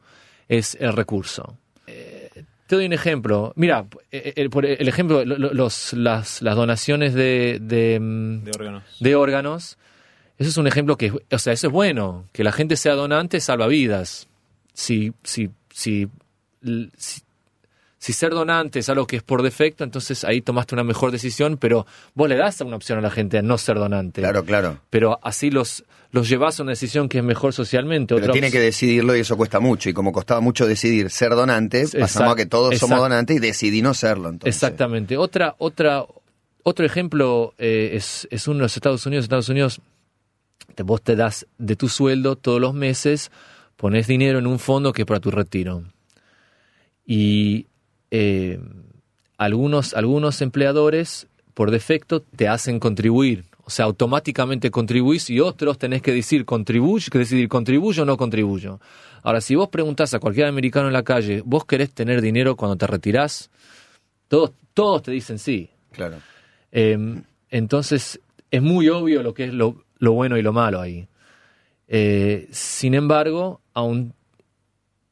es 0.50 0.76
el 0.80 0.94
recurso. 0.94 1.58
Eh, 1.88 2.30
te 2.68 2.76
doy 2.76 2.86
un 2.86 2.94
ejemplo. 2.94 3.54
Mira, 3.56 3.86
eh, 4.12 4.34
el, 4.36 4.50
por 4.50 4.66
el 4.66 4.88
ejemplo, 4.88 5.24
lo- 5.26 5.38
lo- 5.38 5.54
los, 5.54 5.94
las, 5.94 6.42
las 6.42 6.56
donaciones 6.56 7.14
de, 7.14 7.60
de, 7.62 8.00
mm, 8.00 8.44
De 8.46 8.52
órganos. 8.52 8.84
de 9.00 9.16
órganos. 9.16 9.78
Eso 10.38 10.50
es 10.50 10.58
un 10.58 10.68
ejemplo 10.68 10.98
que, 10.98 11.12
o 11.32 11.38
sea, 11.38 11.54
eso 11.54 11.68
es 11.68 11.74
bueno. 11.74 12.26
Que 12.32 12.44
la 12.44 12.52
gente 12.52 12.76
sea 12.76 12.96
donante 12.96 13.40
salva 13.40 13.68
vidas. 13.68 14.28
Si, 14.74 15.14
si, 15.24 15.52
si, 15.70 16.08
si, 16.98 17.22
si 18.04 18.12
ser 18.12 18.32
donante 18.32 18.80
es 18.80 18.90
algo 18.90 19.08
que 19.08 19.16
es 19.16 19.24
por 19.24 19.42
defecto, 19.44 19.86
entonces 19.86 20.26
ahí 20.26 20.42
tomaste 20.42 20.76
una 20.76 20.84
mejor 20.84 21.12
decisión, 21.12 21.56
pero 21.56 21.86
vos 22.16 22.28
le 22.28 22.36
das 22.36 22.60
una 22.60 22.76
opción 22.76 23.00
a 23.00 23.02
la 23.02 23.10
gente 23.10 23.38
a 23.38 23.42
no 23.42 23.58
ser 23.58 23.78
donante. 23.78 24.20
Claro, 24.20 24.44
claro. 24.44 24.80
Pero 24.90 25.20
así 25.24 25.50
los, 25.50 25.86
los 26.12 26.28
llevas 26.28 26.60
a 26.60 26.64
una 26.64 26.74
decisión 26.74 27.08
que 27.08 27.20
es 27.20 27.24
mejor 27.24 27.54
socialmente. 27.54 28.14
Pero 28.16 28.34
tiene 28.34 28.52
que 28.52 28.60
decidirlo 28.60 29.16
y 29.16 29.22
eso 29.22 29.38
cuesta 29.38 29.62
mucho. 29.62 29.88
Y 29.90 29.94
como 29.94 30.12
costaba 30.12 30.42
mucho 30.42 30.68
decidir 30.68 31.10
ser 31.12 31.30
donante, 31.30 31.84
pasamos 31.98 32.04
Exact- 32.12 32.32
a 32.34 32.36
que 32.36 32.46
todos 32.46 32.78
somos 32.78 33.00
donantes 33.00 33.38
y 33.38 33.40
decidí 33.40 33.82
no 33.82 33.94
serlo. 33.94 34.28
Entonces. 34.28 34.54
Exactamente. 34.54 35.16
Otra, 35.16 35.56
otra, 35.60 36.04
otro 36.64 36.86
ejemplo 36.86 37.54
eh, 37.58 37.92
es, 37.94 38.28
es 38.32 38.50
uno 38.50 38.58
de 38.58 38.64
los 38.64 38.76
Estados 38.76 39.06
Unidos. 39.06 39.24
Estados 39.24 39.48
Unidos, 39.48 39.80
te- 40.76 40.84
vos 40.84 41.02
te 41.02 41.16
das 41.16 41.48
de 41.58 41.78
tu 41.78 41.88
sueldo 41.88 42.36
todos 42.36 42.60
los 42.60 42.74
meses, 42.74 43.32
pones 43.78 44.08
dinero 44.08 44.40
en 44.40 44.48
un 44.48 44.60
fondo 44.60 44.92
que 44.92 45.04
es 45.04 45.06
para 45.06 45.22
tu 45.22 45.32
retiro. 45.32 45.84
Y 47.06 47.68
eh, 48.16 48.60
algunos, 49.40 49.96
algunos 49.96 50.40
empleadores, 50.44 51.26
por 51.56 51.72
defecto, 51.72 52.22
te 52.22 52.48
hacen 52.48 52.80
contribuir. 52.80 53.46
O 53.66 53.72
sea, 53.72 53.86
automáticamente 53.86 54.70
contribuís 54.70 55.32
y 55.32 55.40
otros 55.40 55.80
tenés 55.80 56.04
que 56.04 56.14
decir 56.14 56.46
contribuyo, 56.46 57.08
que 57.12 57.18
decidir 57.18 57.50
contribuyo 57.50 58.04
o 58.04 58.06
no 58.06 58.16
contribuyo. 58.16 58.80
Ahora, 59.24 59.42
si 59.42 59.56
vos 59.56 59.70
preguntás 59.70 60.14
a 60.14 60.20
cualquier 60.20 60.46
americano 60.46 60.88
en 60.88 60.94
la 60.94 61.02
calle, 61.02 61.42
¿vos 61.44 61.66
querés 61.66 61.90
tener 61.90 62.22
dinero 62.22 62.56
cuando 62.56 62.76
te 62.76 62.86
retirás? 62.86 63.50
Todos, 64.28 64.52
todos 64.76 65.02
te 65.02 65.12
dicen 65.12 65.40
sí. 65.40 65.72
Claro. 65.92 66.18
Eh, 66.72 67.24
entonces, 67.50 68.20
es 68.52 68.62
muy 68.62 68.90
obvio 68.90 69.24
lo 69.24 69.34
que 69.34 69.46
es 69.46 69.54
lo, 69.54 69.86
lo 69.98 70.12
bueno 70.12 70.38
y 70.38 70.44
lo 70.44 70.54
malo 70.54 70.80
ahí. 70.80 71.08
Eh, 71.88 72.48
sin 72.52 72.94
embargo, 72.94 73.62
aún 73.74 74.14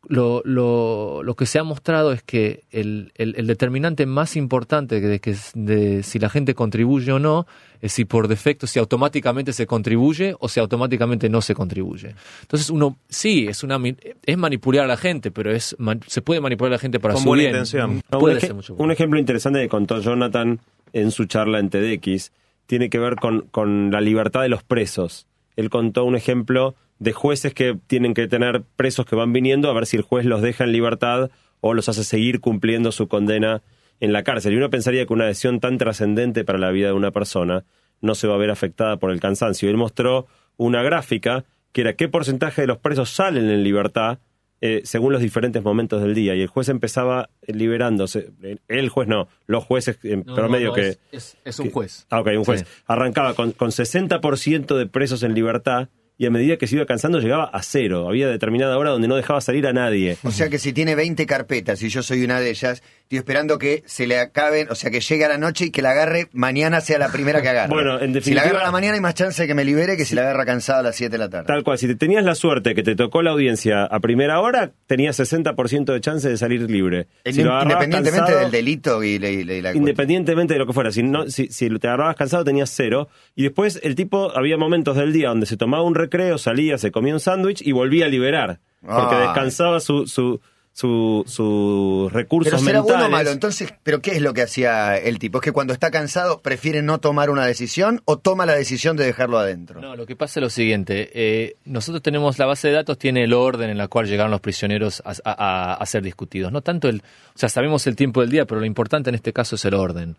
lo, 0.08 0.41
lo- 0.46 1.22
lo 1.24 1.36
que 1.36 1.46
se 1.46 1.60
ha 1.60 1.63
mostrado 1.63 2.12
es 2.12 2.24
que 2.24 2.63
el, 2.72 3.12
el- 3.15 3.36
el 3.38 3.48
determinante 3.48 4.05
más 4.05 4.36
importante 4.36 5.00
de, 5.00 5.20
que, 5.20 5.36
de 5.53 6.03
si 6.03 6.17
la 6.20 6.29
gente 6.29 6.55
contribuye 6.55 7.12
o 7.12 7.20
no 7.20 7.46
es 7.81 7.93
si 7.93 8.05
por 8.05 8.27
defecto, 8.27 8.67
si 8.67 8.79
automáticamente 8.79 9.53
se 9.53 9.65
contribuye 9.67 10.36
o 10.39 10.50
si 10.50 10.60
automáticamente 10.60 11.29
no 11.29 11.41
se 11.41 11.53
contribuye. 11.55 12.15
Entonces 12.41 12.70
uno, 12.70 12.98
sí, 13.10 13.48
es, 13.48 13.63
una, 13.63 13.79
es 14.25 14.38
manipular 14.38 14.86
a 14.86 14.88
la 14.88 14.98
gente, 14.98 15.31
pero 15.31 15.51
es 15.51 15.75
se 16.08 16.22
puede 16.22 16.41
manipular 16.41 16.72
a 16.74 16.75
la 16.75 16.79
gente 16.79 17.00
para 17.00 17.13
Con 17.13 17.24
su 17.24 17.29
buena 17.29 17.41
bien. 17.43 17.50
intención. 17.51 18.01
No, 18.12 18.20
Puede 18.20 18.36
un, 18.36 18.41
ser 18.41 18.50
ej- 18.51 18.55
mucho 18.55 18.75
un 18.75 18.92
ejemplo 18.92 19.20
interesante 19.20 19.61
que 19.61 19.70
contó 19.70 20.00
Jonathan 20.00 20.59
en 20.94 21.11
su 21.11 21.25
charla 21.25 21.59
en 21.59 21.70
TEDx 21.70 22.31
tiene 22.66 22.90
que 22.90 23.00
ver 23.00 23.16
con, 23.18 23.42
con 23.51 23.92
la 23.92 24.01
libertad 24.01 24.42
de 24.42 24.50
los 24.50 24.64
presos. 24.64 25.27
Él 25.55 25.70
contó 25.70 26.05
un 26.05 26.16
ejemplo 26.16 26.75
de 27.01 27.14
jueces 27.14 27.53
que 27.55 27.77
tienen 27.87 28.14
que 28.14 28.27
tener 28.27 28.61
presos 28.75 29.07
que 29.07 29.16
van 29.16 29.33
viniendo 29.33 29.70
a 29.70 29.74
ver 29.74 29.87
si 29.87 29.98
el 29.98 30.03
juez 30.03 30.24
los 30.24 30.44
deja 30.44 30.64
en 30.66 30.72
libertad 30.72 31.31
o 31.59 31.74
los 31.74 31.90
hace 31.90 32.03
seguir 32.03 32.40
cumpliendo 32.42 32.92
su 32.92 33.07
condena 33.07 33.64
en 34.00 34.14
la 34.14 34.24
cárcel. 34.24 34.53
Y 34.53 34.57
uno 34.57 34.70
pensaría 34.70 35.05
que 35.07 35.14
una 35.14 35.25
decisión 35.25 35.59
tan 35.59 35.79
trascendente 35.79 36.44
para 36.44 36.59
la 36.59 36.70
vida 36.70 36.87
de 36.87 36.94
una 36.94 37.09
persona 37.09 37.64
no 38.01 38.14
se 38.14 38.27
va 38.27 38.35
a 38.35 38.37
ver 38.37 38.51
afectada 38.51 38.98
por 38.98 39.09
el 39.09 39.20
cansancio. 39.20 39.68
Él 39.70 39.77
mostró 39.77 40.27
una 40.57 40.83
gráfica 40.83 41.44
que 41.72 41.81
era 41.81 41.94
qué 41.96 42.07
porcentaje 42.07 42.61
de 42.61 42.68
los 42.68 42.77
presos 42.77 43.09
salen 43.09 43.50
en 43.50 43.64
libertad 43.64 44.20
eh, 44.64 44.81
según 44.83 45.11
los 45.11 45.24
diferentes 45.24 45.64
momentos 45.64 46.03
del 46.03 46.14
día. 46.14 46.35
Y 46.35 46.42
el 46.42 46.48
juez 46.50 46.70
empezaba 46.70 47.31
liberándose. 47.48 48.29
Eh, 48.44 48.57
El 48.68 48.90
juez 48.90 49.07
no, 49.07 49.27
los 49.48 49.64
jueces 49.64 49.98
en 50.03 50.24
No, 50.25 50.35
promedio 50.35 50.68
no, 50.70 50.75
no, 50.75 50.75
que... 50.75 50.87
es- 50.90 51.00
es- 51.11 51.37
es 51.46 51.59
un 51.59 51.66
que- 51.68 51.72
juez. 51.72 52.05
Ah, 52.11 52.22
ok, 52.22 52.27
un 52.37 52.44
juez. 52.46 52.59
Sí. 52.61 52.66
Arrancaba 52.85 53.33
con, 53.33 53.53
con 53.53 53.72
60% 53.72 54.77
de 54.77 54.85
presos 54.85 55.24
en 55.24 55.33
libertad 55.33 55.90
y 56.17 56.25
a 56.25 56.29
medida 56.29 56.57
que 56.57 56.67
se 56.67 56.75
iba 56.75 56.85
cansando 56.85 57.19
llegaba 57.19 57.45
a 57.45 57.63
cero. 57.63 58.07
Había 58.07 58.27
determinada 58.27 58.77
hora 58.77 58.91
donde 58.91 59.07
no 59.07 59.15
dejaba 59.15 59.41
salir 59.41 59.65
a 59.67 59.74
nadie. 59.74 60.17
O 60.24 60.31
sea 60.31 60.50
que 60.50 60.59
si 60.59 60.71
tiene 60.74 60.93
20 60.95 61.25
carpetas 61.25 61.81
y 61.81 61.89
yo 61.89 62.03
soy 62.03 62.24
una 62.24 62.39
de 62.39 62.50
ellas, 62.51 62.83
estoy 63.03 63.17
esperando 63.17 63.57
que 63.57 63.81
se 63.87 64.05
le 64.07 64.19
acaben, 64.19 64.67
o 64.69 64.75
sea 64.75 64.91
que 64.91 65.00
llegue 65.00 65.25
a 65.25 65.29
la 65.29 65.37
noche 65.39 65.65
y 65.65 65.71
que 65.71 65.81
la 65.81 65.91
agarre 65.91 66.27
mañana 66.31 66.79
sea 66.81 67.00
la 67.00 67.09
primera 67.11 67.41
que 67.41 67.50
agarre. 67.50 67.74
Bueno, 67.74 67.95
en 67.95 68.00
Si 68.00 68.05
la 68.07 68.13
definitiva- 68.13 68.41
agarra 68.43 68.59
a 68.61 68.65
la 68.65 68.71
mañana 68.71 68.93
hay 68.95 69.01
más 69.01 69.15
chance 69.15 69.41
de 69.41 69.47
que 69.47 69.55
me 69.55 69.65
libere 69.65 69.97
que 69.97 70.05
si 70.05 70.13
la 70.15 70.21
agarra 70.21 70.45
cansada 70.45 70.79
a 70.79 70.83
las 70.83 70.95
7 70.95 71.11
de 71.11 71.17
la 71.17 71.29
tarde. 71.29 71.47
Tal 71.47 71.63
cual, 71.63 71.77
si 71.79 71.87
te 71.87 71.95
tenías 71.95 72.24
la 72.24 72.35
suerte 72.35 72.75
que 72.75 72.83
te 72.83 72.95
tocó 72.95 73.21
la 73.24 73.31
audiencia 73.31 73.83
a 73.85 74.00
primera 74.00 74.39
hora, 74.41 74.71
tenías 74.85 75.19
60% 75.19 75.91
de 75.91 76.01
chance 76.01 76.29
de 76.29 76.37
salir 76.37 76.69
libre. 76.69 77.07
Si 77.25 77.41
Independientemente 77.41 78.11
cansado- 78.11 78.39
del 78.39 78.51
delito 78.51 79.03
y, 79.03 79.15
y 79.15 79.43
la 79.61 79.74
Independientemente 79.74 80.53
de 80.53 80.59
lo 80.59 80.67
que 80.67 80.74
fuera, 80.74 80.91
si, 80.91 81.03
no, 81.03 81.27
si, 81.29 81.47
si 81.47 81.69
te 81.79 81.87
agarrabas 81.87 82.15
cansado 82.15 82.43
tenías 82.43 82.69
cero. 82.69 83.09
Y 83.35 83.43
después 83.43 83.79
el 83.83 83.95
tipo, 83.95 84.31
había 84.37 84.57
momentos 84.57 84.95
del 84.95 85.11
día 85.13 85.29
donde 85.29 85.45
se 85.45 85.57
tomaba 85.57 85.83
un 85.83 85.95
recreo, 86.01 86.37
salía, 86.37 86.77
se 86.77 86.92
comía 86.92 87.14
un 87.14 87.20
sándwich 87.20 87.61
y 87.66 87.72
volvía 87.72 88.05
a 88.05 88.09
liberar. 88.09 88.59
Porque 88.81 89.16
Ay. 89.16 89.22
descansaba 89.27 89.79
su, 89.79 90.07
su, 90.07 90.42
su, 90.74 91.24
sus 91.27 92.11
recursos 92.11 92.51
Pero 92.53 92.64
será 92.64 92.79
mentales. 92.79 93.00
bueno 93.01 93.05
o 93.05 93.18
malo. 93.18 93.29
Entonces, 93.29 93.74
¿pero 93.83 94.01
qué 94.01 94.11
es 94.11 94.22
lo 94.22 94.33
que 94.33 94.42
hacía 94.42 94.98
el 94.98 95.20
tipo? 95.20 95.37
¿Es 95.37 95.44
que 95.44 95.51
cuando 95.51 95.74
está 95.74 95.92
cansado 95.92 96.42
prefiere 96.42 96.81
no 96.81 97.00
tomar 97.00 97.29
una 97.29 97.46
decisión 97.46 98.01
o 98.05 98.18
toma 98.18 98.46
la 98.48 98.53
decisión 98.55 98.98
de 98.98 99.05
dejarlo 99.05 99.37
adentro? 99.37 99.81
No, 99.81 99.96
lo 99.96 100.05
que 100.07 100.16
pasa 100.16 100.40
es 100.40 100.44
lo 100.44 100.50
siguiente. 100.50 101.11
eh, 101.14 101.55
nosotros 101.66 102.01
tenemos 102.01 102.40
la 102.40 102.46
base 102.48 102.70
de 102.70 102.74
datos, 102.74 102.98
tiene 102.98 103.24
el 103.25 103.33
orden 103.33 103.70
en 103.70 103.77
la 103.77 103.87
cual 103.87 104.07
llegaron 104.07 104.31
los 104.31 104.42
prisioneros 104.42 105.03
a, 105.05 105.14
a- 105.25 105.74
a 105.75 105.85
ser 105.85 106.01
discutidos. 106.01 106.51
No 106.51 106.61
tanto 106.61 106.90
el. 106.90 107.03
O 107.35 107.37
sea, 107.37 107.50
sabemos 107.50 107.85
el 107.85 107.96
tiempo 107.96 108.22
del 108.22 108.29
día, 108.31 108.46
pero 108.46 108.59
lo 108.61 108.66
importante 108.66 109.09
en 109.09 109.16
este 109.16 109.31
caso 109.33 109.55
es 109.57 109.66
el 109.66 109.75
orden. 109.75 110.16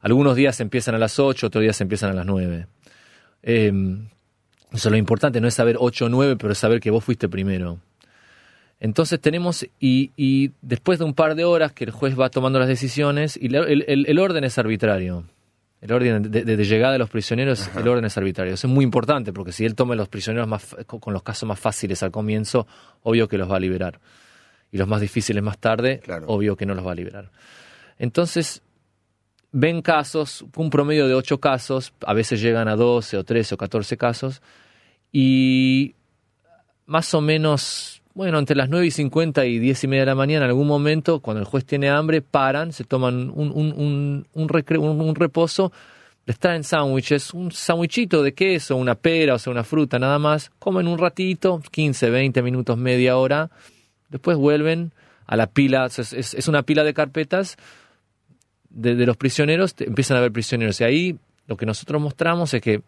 Algunos 0.00 0.36
días 0.36 0.58
empiezan 0.60 0.94
a 0.94 0.98
las 0.98 1.18
8, 1.18 1.48
otros 1.48 1.60
días 1.62 1.78
empiezan 1.82 2.10
a 2.10 2.14
las 2.14 2.24
9. 2.26 2.66
Eh, 3.42 3.72
o 4.72 4.78
sea, 4.78 4.90
lo 4.90 4.96
importante 4.96 5.40
no 5.40 5.48
es 5.48 5.54
saber 5.54 5.76
8 5.78 6.06
o 6.06 6.08
9, 6.08 6.36
pero 6.36 6.52
es 6.52 6.58
saber 6.58 6.80
que 6.80 6.90
vos 6.90 7.02
fuiste 7.04 7.28
primero. 7.28 7.78
Entonces 8.78 9.18
tenemos, 9.20 9.66
y, 9.80 10.12
y 10.16 10.52
después 10.60 10.98
de 10.98 11.06
un 11.06 11.14
par 11.14 11.34
de 11.34 11.44
horas 11.44 11.72
que 11.72 11.84
el 11.84 11.90
juez 11.90 12.18
va 12.18 12.28
tomando 12.28 12.58
las 12.58 12.68
decisiones, 12.68 13.38
y 13.40 13.48
la- 13.48 13.60
el, 13.60 13.84
el- 13.88 14.06
el 14.06 14.18
orden 14.18 14.44
es 14.44 14.58
arbitrario. 14.58 15.24
El 15.80 15.92
orden 15.92 16.30
de, 16.30 16.42
de- 16.44 16.56
de 16.56 16.64
llegada 16.64 16.92
de 16.92 16.98
los 16.98 17.08
prisioneros, 17.08 17.70
el 17.76 17.88
orden 17.88 18.04
es 18.04 18.16
arbitrario. 18.18 18.52
Eso 18.54 18.66
es 18.66 18.72
muy 18.72 18.84
importante, 18.84 19.32
porque 19.32 19.52
si 19.52 19.64
él 19.64 19.74
toma 19.74 19.94
los 19.94 20.08
prisioneros 20.08 20.46
más, 20.48 20.76
con 20.86 21.00
con 21.00 21.12
los 21.14 21.22
casos 21.22 21.48
más 21.48 21.58
fáciles 21.58 22.02
al 22.02 22.10
comienzo, 22.10 22.66
obvio 23.02 23.28
que 23.28 23.38
los 23.38 23.50
va 23.50 23.56
a 23.56 23.60
liberar. 23.60 23.98
Y 24.72 24.78
los 24.78 24.88
más 24.88 25.00
difíciles 25.00 25.42
más 25.42 25.58
tarde, 25.58 26.00
Claro. 26.00 26.26
obvio 26.28 26.56
que 26.56 26.66
no 26.66 26.74
los 26.74 26.84
va 26.86 26.92
a 26.92 26.94
liberar. 26.94 27.30
Entonces, 27.98 28.62
ven 29.52 29.82
casos, 29.82 30.44
un 30.56 30.70
promedio 30.70 31.08
de 31.08 31.14
8 31.14 31.38
casos, 31.38 31.92
a 32.04 32.12
veces 32.12 32.40
llegan 32.40 32.68
a 32.68 32.76
12 32.76 33.16
o 33.16 33.24
13 33.24 33.54
o 33.54 33.58
14 33.58 33.96
casos, 33.96 34.42
y 35.12 35.94
más 36.86 37.12
o 37.14 37.20
menos, 37.20 38.02
bueno, 38.14 38.38
entre 38.38 38.56
las 38.56 38.68
9 38.68 38.86
y 38.86 38.90
50 38.90 39.46
y 39.46 39.58
10 39.58 39.84
y 39.84 39.88
media 39.88 40.02
de 40.02 40.06
la 40.06 40.14
mañana, 40.14 40.44
en 40.44 40.50
algún 40.50 40.66
momento, 40.66 41.20
cuando 41.20 41.40
el 41.40 41.46
juez 41.46 41.64
tiene 41.64 41.88
hambre, 41.88 42.22
paran, 42.22 42.72
se 42.72 42.84
toman 42.84 43.30
un, 43.30 43.50
un, 43.52 43.72
un, 43.72 44.26
un, 44.34 44.48
recre- 44.48 45.14
reposo, 45.14 45.72
les 46.26 46.38
traen 46.38 46.64
sándwiches, 46.64 47.32
un 47.34 47.52
sándwichito 47.52 48.22
de 48.22 48.34
queso, 48.34 48.76
una 48.76 48.94
pera, 48.94 49.36
o 49.36 49.50
una 49.50 49.64
fruta, 49.64 49.98
nada 49.98 50.18
más, 50.18 50.50
comen 50.58 50.88
un 50.88 50.98
ratito, 50.98 51.62
15, 51.70 52.10
20 52.10 52.42
minutos, 52.42 52.76
media 52.76 53.16
hora, 53.16 53.50
después 54.10 54.36
vuelven 54.36 54.92
a 55.26 55.36
la 55.36 55.46
pila, 55.46 55.86
es 55.86 56.48
una 56.48 56.62
pila 56.62 56.84
de 56.84 56.94
carpetas 56.94 57.56
de, 58.76 58.94
de 58.94 59.06
los 59.06 59.16
prisioneros, 59.16 59.74
te- 59.74 59.84
empiezan 59.86 60.16
a 60.16 60.20
haber 60.20 60.32
prisioneros, 60.32 60.80
y 60.80 60.84
ahí 60.84 61.18
lo 61.46 61.56
que 61.56 61.66
nosotros 61.66 62.00
mostramos 62.00 62.52
es 62.54 62.60
que 62.62 62.82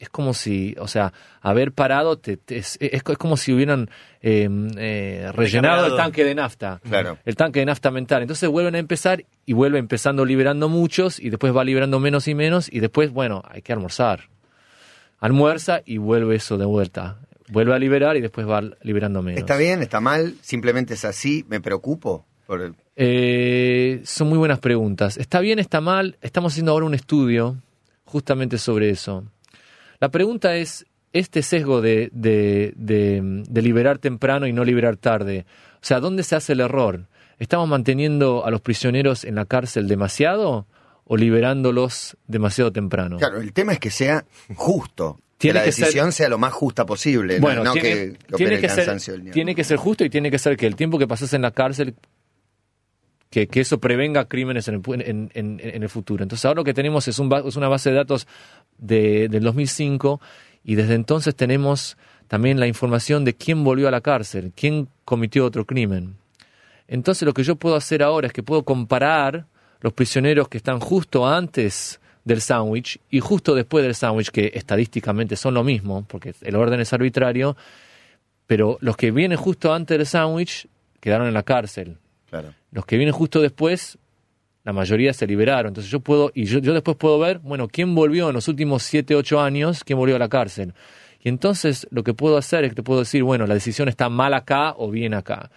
es 0.00 0.08
como 0.08 0.34
si, 0.34 0.74
o 0.80 0.88
sea, 0.88 1.12
haber 1.40 1.70
parado 1.72 2.18
te- 2.18 2.36
te- 2.36 2.56
es, 2.58 2.76
es- 2.80 2.90
es 2.92 3.02
como 3.18 3.36
si 3.36 3.52
hubieran 3.52 3.88
eh, 4.22 4.48
eh, 4.76 5.30
rellenado 5.32 5.86
el 5.86 5.96
tanque 5.96 6.24
de 6.24 6.34
nafta. 6.34 6.80
Claro. 6.82 7.18
El 7.24 7.36
tanque 7.36 7.60
de 7.60 7.66
nafta 7.66 7.90
mental. 7.92 8.22
Entonces 8.22 8.48
vuelven 8.48 8.74
a 8.74 8.78
empezar 8.78 9.24
y 9.46 9.52
vuelve 9.52 9.78
empezando 9.78 10.24
liberando 10.24 10.68
muchos 10.68 11.20
y 11.20 11.30
después 11.30 11.54
va 11.56 11.62
liberando 11.62 12.00
menos 12.00 12.26
y 12.26 12.34
menos 12.34 12.72
y 12.72 12.80
después, 12.80 13.12
bueno, 13.12 13.42
hay 13.48 13.62
que 13.62 13.72
almorzar. 13.72 14.28
Almuerza 15.20 15.80
y 15.84 15.98
vuelve 15.98 16.36
eso 16.36 16.58
de 16.58 16.64
vuelta. 16.66 17.18
Vuelve 17.48 17.74
a 17.74 17.78
liberar 17.78 18.16
y 18.16 18.20
después 18.20 18.48
va 18.48 18.62
liberando 18.82 19.22
menos. 19.22 19.38
¿Está 19.40 19.56
bien? 19.56 19.82
¿Está 19.82 20.00
mal? 20.00 20.34
¿Simplemente 20.42 20.94
es 20.94 21.04
así? 21.04 21.44
¿Me 21.48 21.60
preocupo? 21.60 22.26
Por 22.46 22.62
el- 22.62 22.74
Eh, 22.96 24.00
son 24.04 24.28
muy 24.28 24.38
buenas 24.38 24.58
preguntas. 24.60 25.16
¿Está 25.16 25.40
bien? 25.40 25.58
¿Está 25.58 25.80
mal? 25.80 26.16
Estamos 26.22 26.52
haciendo 26.52 26.72
ahora 26.72 26.86
un 26.86 26.94
estudio 26.94 27.56
justamente 28.04 28.58
sobre 28.58 28.90
eso. 28.90 29.24
La 30.00 30.10
pregunta 30.10 30.56
es, 30.56 30.86
este 31.12 31.42
sesgo 31.42 31.80
de, 31.80 32.10
de- 32.12 32.72
de- 32.76 33.42
de 33.48 33.62
liberar 33.62 33.98
temprano 33.98 34.46
y 34.46 34.52
no 34.52 34.64
liberar 34.64 34.96
tarde, 34.96 35.44
o 35.76 35.78
sea, 35.86 36.00
¿dónde 36.00 36.22
se 36.22 36.34
hace 36.36 36.52
el 36.54 36.60
error? 36.60 37.06
¿Estamos 37.38 37.68
manteniendo 37.68 38.44
a 38.46 38.50
los 38.50 38.60
prisioneros 38.60 39.24
en 39.24 39.34
la 39.36 39.44
cárcel 39.44 39.86
demasiado 39.88 40.66
o 41.04 41.16
liberándolos 41.16 42.16
demasiado 42.26 42.72
temprano? 42.72 43.18
Claro, 43.18 43.40
el 43.40 43.52
tema 43.52 43.72
es 43.72 43.78
que 43.80 43.90
sea 43.90 44.24
justo. 44.54 45.18
Que 45.38 45.48
Tiene 45.48 45.58
la 45.60 45.64
que 45.66 45.72
ser- 45.72 45.84
decisión 45.86 46.12
sea 46.12 46.28
lo 46.28 46.38
más 46.38 46.52
justa 46.52 46.86
posible, 46.86 47.36
no- 47.36 47.42
Bueno, 47.42 47.64
no, 47.64 47.72
tiene, 47.72 47.88
que, 47.88 48.16
tiene 48.36 48.54
el 48.54 48.60
que 48.60 48.68
ser, 48.68 48.76
cansancio 48.78 49.12
del 49.14 49.22
niño. 49.24 49.32
tiene 49.34 49.54
que 49.54 49.64
ser 49.64 49.76
justo 49.78 50.04
y 50.04 50.10
tiene 50.10 50.30
que 50.30 50.38
ser 50.38 50.56
que 50.56 50.66
el 50.66 50.76
tiempo 50.76 50.98
que 50.98 51.06
pasas 51.08 51.32
en 51.34 51.42
la 51.42 51.50
cárcel, 51.50 51.94
que, 53.34 53.60
eso 53.60 53.78
prevenga 53.78 54.26
crímenes 54.26 54.68
en 54.68 54.74
el, 54.74 55.30
en, 55.34 55.60
el 55.82 55.88
futuro. 55.88 56.22
Entonces 56.22 56.44
ahora 56.44 56.58
lo 56.58 56.64
que 56.64 56.74
tenemos 56.74 57.08
es, 57.08 57.18
un, 57.18 57.32
es 57.46 57.56
una 57.56 57.68
base 57.68 57.90
de 57.90 57.96
datos 57.96 58.28
de, 58.78 59.28
del 59.28 59.42
2005 59.42 60.20
y 60.62 60.76
desde 60.76 60.94
entonces 60.94 61.34
tenemos 61.34 61.96
también 62.28 62.60
la 62.60 62.68
información 62.68 63.24
de 63.24 63.34
quién 63.34 63.64
volvió 63.64 63.88
a 63.88 63.90
la 63.90 64.00
cárcel, 64.00 64.52
quién 64.54 64.88
cometió 65.04 65.44
otro 65.44 65.64
crimen. 65.64 66.16
Entonces 66.86 67.26
lo 67.26 67.34
que 67.34 67.42
yo 67.42 67.56
puedo 67.56 67.74
hacer 67.74 68.02
ahora 68.02 68.28
es 68.28 68.32
que 68.32 68.42
puedo 68.42 68.64
comparar 68.64 69.46
los 69.80 69.92
prisioneros 69.92 70.48
que 70.48 70.58
están 70.58 70.78
justo 70.78 71.26
antes 71.26 72.00
del 72.24 72.40
sándwich 72.40 73.00
y 73.10 73.20
justo 73.20 73.54
después 73.54 73.84
del 73.84 73.94
sándwich, 73.94 74.30
que 74.30 74.52
estadísticamente 74.54 75.36
son 75.36 75.54
lo 75.54 75.64
mismo, 75.64 76.04
porque 76.08 76.34
el 76.40 76.56
orden 76.56 76.80
es 76.80 76.92
arbitrario, 76.92 77.56
pero 78.46 78.78
los 78.80 78.96
que 78.96 79.10
vienen 79.10 79.38
justo 79.38 79.74
antes 79.74 79.98
del 79.98 80.06
sándwich 80.06 80.68
quedaron 81.00 81.26
en 81.26 81.34
la 81.34 81.42
cárcel. 81.42 81.98
Claro. 82.40 82.54
Los 82.72 82.84
que 82.86 82.96
vienen 82.96 83.12
justo 83.12 83.40
después, 83.40 83.96
la 84.64 84.72
mayoría 84.72 85.12
se 85.12 85.26
liberaron. 85.26 85.68
Entonces 85.68 85.90
yo 85.92 86.00
puedo, 86.00 86.32
y 86.34 86.46
yo, 86.46 86.58
yo 86.58 86.72
después 86.74 86.96
puedo 86.96 87.18
ver, 87.18 87.38
bueno, 87.38 87.68
quién 87.68 87.94
volvió 87.94 88.28
en 88.28 88.34
los 88.34 88.48
últimos 88.48 88.82
7, 88.82 89.14
8 89.14 89.40
años, 89.40 89.84
quién 89.84 89.98
volvió 89.98 90.16
a 90.16 90.18
la 90.18 90.28
cárcel. 90.28 90.74
Y 91.22 91.28
entonces 91.28 91.86
lo 91.90 92.02
que 92.02 92.12
puedo 92.12 92.36
hacer 92.36 92.64
es 92.64 92.70
que 92.70 92.76
te 92.76 92.82
puedo 92.82 93.00
decir, 93.00 93.22
bueno, 93.22 93.46
la 93.46 93.54
decisión 93.54 93.88
está 93.88 94.08
mal 94.08 94.34
acá 94.34 94.74
o 94.76 94.90
bien 94.90 95.14
acá. 95.14 95.50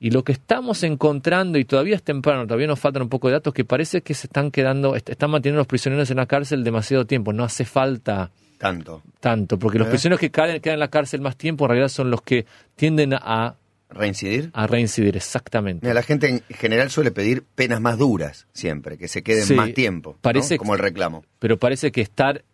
Y 0.00 0.10
lo 0.10 0.22
que 0.24 0.32
estamos 0.32 0.82
encontrando, 0.82 1.58
y 1.58 1.64
todavía 1.64 1.96
es 1.96 2.02
temprano, 2.02 2.46
todavía 2.46 2.66
nos 2.68 2.78
faltan 2.78 3.02
un 3.02 3.08
poco 3.08 3.28
de 3.28 3.34
datos, 3.34 3.52
que 3.54 3.64
parece 3.64 4.00
que 4.02 4.14
se 4.14 4.26
están 4.28 4.50
quedando, 4.50 4.94
est- 4.96 5.08
están 5.10 5.30
manteniendo 5.30 5.58
los 5.58 5.66
prisioneros 5.66 6.10
en 6.10 6.16
la 6.18 6.26
cárcel 6.26 6.62
demasiado 6.64 7.04
tiempo. 7.06 7.32
No 7.32 7.42
hace 7.44 7.64
falta 7.64 8.30
Tanto. 8.58 9.02
tanto, 9.20 9.58
porque 9.58 9.78
los 9.78 9.86
¿Eh? 9.88 9.90
prisioneros 9.90 10.20
que 10.20 10.30
caen, 10.30 10.60
quedan 10.60 10.74
en 10.74 10.80
la 10.80 10.88
cárcel 10.88 11.20
más 11.20 11.36
tiempo 11.36 11.64
en 11.64 11.68
realidad 11.70 11.88
son 11.88 12.10
los 12.10 12.22
que 12.22 12.44
tienden 12.76 13.12
a, 13.14 13.54
¿Reincidir? 13.90 14.50
a 14.52 14.66
reincidir, 14.66 15.16
exactamente. 15.16 15.84
Mira, 15.86 15.94
la 15.94 16.02
gente 16.02 16.28
en 16.28 16.42
general 16.50 16.90
suele 16.90 17.10
pedir 17.10 17.42
penas 17.42 17.80
más 17.80 17.96
duras 17.98 18.46
siempre, 18.52 18.98
que 18.98 19.08
se 19.08 19.22
queden 19.22 19.44
Sí, 19.46 19.54
más 19.54 19.72
tiempo, 19.72 20.12
¿no? 20.12 20.18
parece 20.20 20.58
como 20.58 20.74
el 20.74 20.80
reclamo. 20.80 21.24
pero 21.38 21.56
parece 21.58 21.90
que 21.90 22.02
estar, 22.02 22.44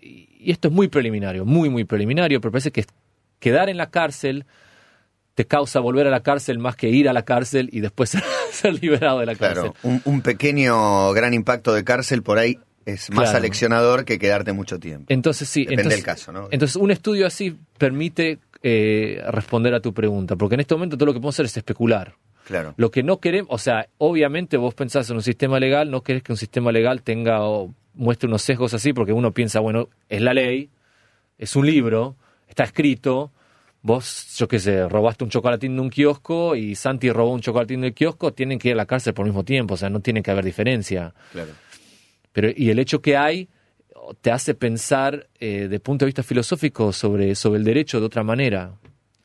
y 0.00 0.50
esto 0.52 0.68
es 0.68 0.74
muy 0.74 0.88
preliminario, 0.88 1.44
muy, 1.44 1.68
muy 1.68 1.84
preliminario, 1.84 2.40
pero 2.40 2.52
parece 2.52 2.70
que 2.70 2.84
quedar 3.40 3.68
en 3.68 3.76
la 3.76 3.90
cárcel 3.90 4.46
te 5.34 5.46
causa 5.46 5.80
volver 5.80 6.06
a 6.06 6.10
la 6.10 6.22
cárcel 6.22 6.60
más 6.60 6.76
que 6.76 6.88
ir 6.90 7.08
a 7.08 7.12
la 7.12 7.24
cárcel 7.24 7.68
y 7.72 7.80
después 7.80 8.10
ser, 8.10 8.22
ser 8.52 8.80
liberado 8.80 9.18
de 9.18 9.26
la 9.26 9.34
cárcel. 9.34 9.72
Claro, 9.72 9.74
un, 9.82 10.00
un 10.04 10.20
pequeño 10.22 11.12
gran 11.12 11.34
impacto 11.34 11.74
de 11.74 11.82
cárcel 11.82 12.22
por 12.22 12.38
ahí 12.38 12.60
es 12.86 13.10
más 13.10 13.24
Claro. 13.30 13.38
aleccionador 13.38 14.04
que 14.04 14.18
quedarte 14.20 14.52
mucho 14.52 14.78
tiempo. 14.78 15.06
Entonces 15.08 15.48
sí, 15.48 15.62
Depende 15.62 15.82
entonces, 15.82 15.98
del 15.98 16.04
caso, 16.04 16.30
¿no? 16.32 16.48
Entonces 16.52 16.76
un 16.76 16.90
estudio 16.92 17.26
así 17.26 17.56
permite 17.78 18.38
eh, 18.66 19.22
responder 19.28 19.74
a 19.74 19.80
tu 19.80 19.92
pregunta, 19.92 20.36
porque 20.36 20.54
en 20.54 20.60
este 20.60 20.74
momento 20.74 20.96
todo 20.96 21.04
lo 21.04 21.12
que 21.12 21.18
podemos 21.18 21.34
hacer 21.34 21.44
es 21.44 21.56
especular. 21.58 22.14
Claro. 22.46 22.72
Lo 22.78 22.90
que 22.90 23.02
no 23.02 23.20
queremos, 23.20 23.50
o 23.50 23.58
sea, 23.58 23.88
obviamente 23.98 24.56
vos 24.56 24.72
pensás 24.72 25.10
en 25.10 25.16
un 25.16 25.22
sistema 25.22 25.60
legal, 25.60 25.90
no 25.90 26.02
querés 26.02 26.22
que 26.22 26.32
un 26.32 26.38
sistema 26.38 26.72
legal 26.72 27.02
tenga 27.02 27.44
o 27.46 27.74
muestre 27.92 28.26
unos 28.26 28.40
sesgos 28.40 28.72
así, 28.72 28.94
porque 28.94 29.12
uno 29.12 29.32
piensa, 29.32 29.60
bueno, 29.60 29.90
es 30.08 30.22
la 30.22 30.32
ley, 30.32 30.70
es 31.36 31.56
un 31.56 31.66
libro, 31.66 32.16
está 32.48 32.64
escrito, 32.64 33.32
vos, 33.82 34.34
yo 34.38 34.48
qué 34.48 34.58
sé, 34.58 34.88
robaste 34.88 35.24
un 35.24 35.30
chocolatín 35.30 35.76
de 35.76 35.82
un 35.82 35.90
kiosco 35.90 36.56
y 36.56 36.74
Santi 36.74 37.10
robó 37.10 37.34
un 37.34 37.42
chocolatín 37.42 37.82
del 37.82 37.92
kiosco, 37.92 38.32
tienen 38.32 38.58
que 38.58 38.68
ir 38.68 38.74
a 38.74 38.78
la 38.78 38.86
cárcel 38.86 39.12
por 39.12 39.26
el 39.26 39.32
mismo 39.32 39.44
tiempo, 39.44 39.74
o 39.74 39.76
sea, 39.76 39.90
no 39.90 40.00
tiene 40.00 40.22
que 40.22 40.30
haber 40.30 40.42
diferencia. 40.42 41.12
Claro. 41.32 41.50
Pero, 42.32 42.48
y 42.56 42.70
el 42.70 42.78
hecho 42.78 43.02
que 43.02 43.14
hay 43.14 43.46
te 44.20 44.30
hace 44.30 44.54
pensar 44.54 45.28
eh, 45.40 45.68
de 45.68 45.80
punto 45.80 46.04
de 46.04 46.08
vista 46.08 46.22
filosófico 46.22 46.92
sobre, 46.92 47.34
sobre 47.34 47.58
el 47.58 47.64
derecho 47.64 48.00
de 48.00 48.06
otra 48.06 48.22
manera, 48.22 48.72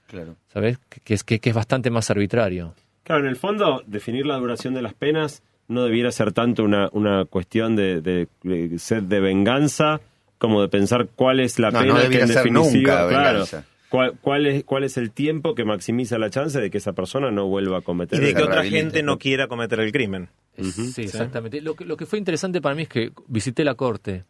Claro. 0.07 0.35
¿sabes? 0.51 0.79
Que, 1.03 1.13
es, 1.13 1.23
que, 1.23 1.39
que 1.39 1.49
es 1.49 1.55
bastante 1.55 1.89
más 1.91 2.09
arbitrario. 2.09 2.73
Claro, 3.03 3.23
en 3.23 3.29
el 3.29 3.35
fondo, 3.35 3.83
definir 3.85 4.25
la 4.25 4.37
duración 4.37 4.73
de 4.73 4.81
las 4.81 4.93
penas 4.93 5.43
no 5.67 5.83
debiera 5.83 6.11
ser 6.11 6.31
tanto 6.31 6.63
una, 6.63 6.89
una 6.93 7.25
cuestión 7.25 7.75
de, 7.75 8.01
de, 8.01 8.27
de 8.43 8.79
sed 8.79 9.03
de 9.03 9.19
venganza 9.19 10.01
como 10.39 10.61
de 10.61 10.67
pensar 10.69 11.09
cuál 11.15 11.39
es 11.39 11.59
la 11.59 11.69
No, 11.69 11.79
pena 11.81 11.93
no 11.93 11.99
que 12.09 12.21
en 12.21 12.27
ser 12.27 12.37
definitiva, 12.37 12.63
nunca 13.01 13.07
claro, 13.09 13.29
venganza. 13.39 13.65
cuál, 13.89 14.13
cuál 14.21 14.45
es, 14.47 14.63
cuál 14.63 14.83
es 14.83 14.97
el 14.97 15.11
tiempo 15.11 15.53
que 15.53 15.63
maximiza 15.65 16.17
la 16.17 16.29
chance 16.31 16.59
de 16.59 16.71
que 16.71 16.77
esa 16.79 16.93
persona 16.93 17.29
no 17.29 17.47
vuelva 17.47 17.79
a 17.79 17.81
cometer 17.81 18.19
Y 18.21 18.25
de 18.25 18.33
que 18.33 18.41
otra 18.43 18.63
gente 18.63 19.03
no 19.03 19.19
quiera 19.19 19.47
cometer 19.47 19.79
el 19.81 19.91
crimen. 19.91 20.29
Sí, 20.57 21.03
exactamente. 21.03 21.61
Lo 21.61 21.75
que, 21.75 21.85
lo 21.85 21.97
que 21.97 22.05
fue 22.07 22.17
interesante 22.19 22.61
para 22.61 22.73
mí 22.73 22.81
es 22.83 22.89
que 22.89 23.11
visité 23.27 23.63
la 23.63 23.75
corte 23.75 24.23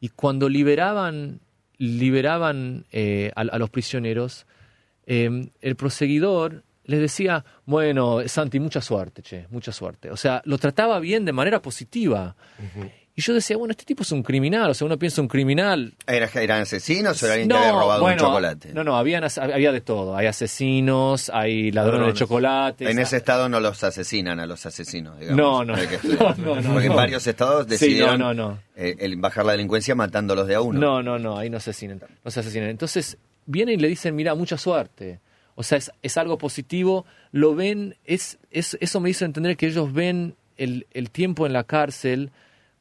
y 0.00 0.10
cuando 0.10 0.48
liberaban, 0.48 1.40
liberaban 1.76 2.86
eh, 2.92 3.32
a, 3.34 3.40
a 3.40 3.58
los 3.58 3.70
prisioneros, 3.70 4.46
eh, 5.06 5.50
el 5.60 5.76
proseguidor 5.76 6.64
les 6.88 7.00
decía, 7.00 7.44
bueno, 7.66 8.26
Santi, 8.26 8.58
mucha 8.58 8.80
suerte, 8.80 9.22
che, 9.22 9.46
mucha 9.50 9.72
suerte. 9.72 10.10
O 10.10 10.16
sea, 10.16 10.40
lo 10.46 10.56
trataba 10.56 10.98
bien 11.00 11.26
de 11.26 11.32
manera 11.32 11.60
positiva. 11.60 12.34
Y 13.18 13.20
yo 13.20 13.34
decía, 13.34 13.56
bueno, 13.56 13.72
este 13.72 13.84
tipo 13.84 14.04
es 14.04 14.12
un 14.12 14.22
criminal, 14.22 14.70
o 14.70 14.74
sea, 14.74 14.86
uno 14.86 14.96
piensa 14.96 15.20
un 15.20 15.26
criminal, 15.26 15.92
¿Era- 16.06 16.30
¿Eran 16.40 16.60
asesinos 16.62 17.20
o 17.20 17.26
era 17.26 17.32
alguien 17.34 17.48
que 17.48 17.56
había 17.56 17.72
robado 17.72 18.00
bueno, 18.02 18.22
un 18.22 18.28
chocolate? 18.28 18.72
No, 18.72 18.84
no, 18.84 18.96
habían, 18.96 19.24
había 19.24 19.72
de 19.72 19.80
todo. 19.80 20.16
Hay 20.16 20.26
asesinos, 20.28 21.28
hay 21.34 21.72
ladrones, 21.72 22.06
de 22.06 22.12
chocolates. 22.14 22.88
En 22.88 22.98
ese 23.00 23.16
estado 23.16 23.48
no 23.48 23.58
los 23.58 23.82
asesinan 23.82 24.38
a 24.38 24.46
los 24.46 24.64
asesinos, 24.66 25.18
digamos. 25.18 25.36
No, 25.36 25.64
no. 25.64 25.74
Porque 25.74 26.86
en 26.86 26.94
varios 26.94 27.26
estados 27.26 27.64
Sí, 27.64 27.70
decidieron 27.70 28.20
no, 28.20 28.32
no, 28.34 28.50
no. 28.50 28.58
eh, 28.76 28.94
el 29.00 29.16
bajar 29.16 29.44
la 29.44 29.52
delincuencia 29.52 29.96
matándolos 29.96 30.46
de 30.46 30.54
a 30.54 30.60
uno. 30.60 30.78
No, 30.78 31.02
no, 31.02 31.18
no, 31.18 31.38
ahí 31.38 31.50
no 31.50 31.58
se 31.58 31.70
asesinan. 31.70 32.00
No 32.24 32.30
se 32.30 32.38
asesinan. 32.38 32.68
Entonces, 32.68 33.18
vienen 33.46 33.80
y 33.80 33.82
le 33.82 33.88
dicen, 33.88 34.14
mira, 34.14 34.36
mucha 34.36 34.56
suerte. 34.58 35.18
O 35.56 35.64
sea, 35.64 35.78
es, 35.78 35.90
es 36.02 36.16
algo 36.16 36.38
positivo, 36.38 37.04
lo 37.32 37.56
ven, 37.56 37.96
es, 38.04 38.38
es, 38.52 38.78
eso 38.80 39.00
me 39.00 39.10
hizo 39.10 39.24
entender 39.24 39.56
que 39.56 39.66
ellos 39.66 39.92
ven 39.92 40.36
el, 40.56 40.86
el 40.92 41.10
tiempo 41.10 41.46
en 41.46 41.52
la 41.52 41.64
cárcel 41.64 42.30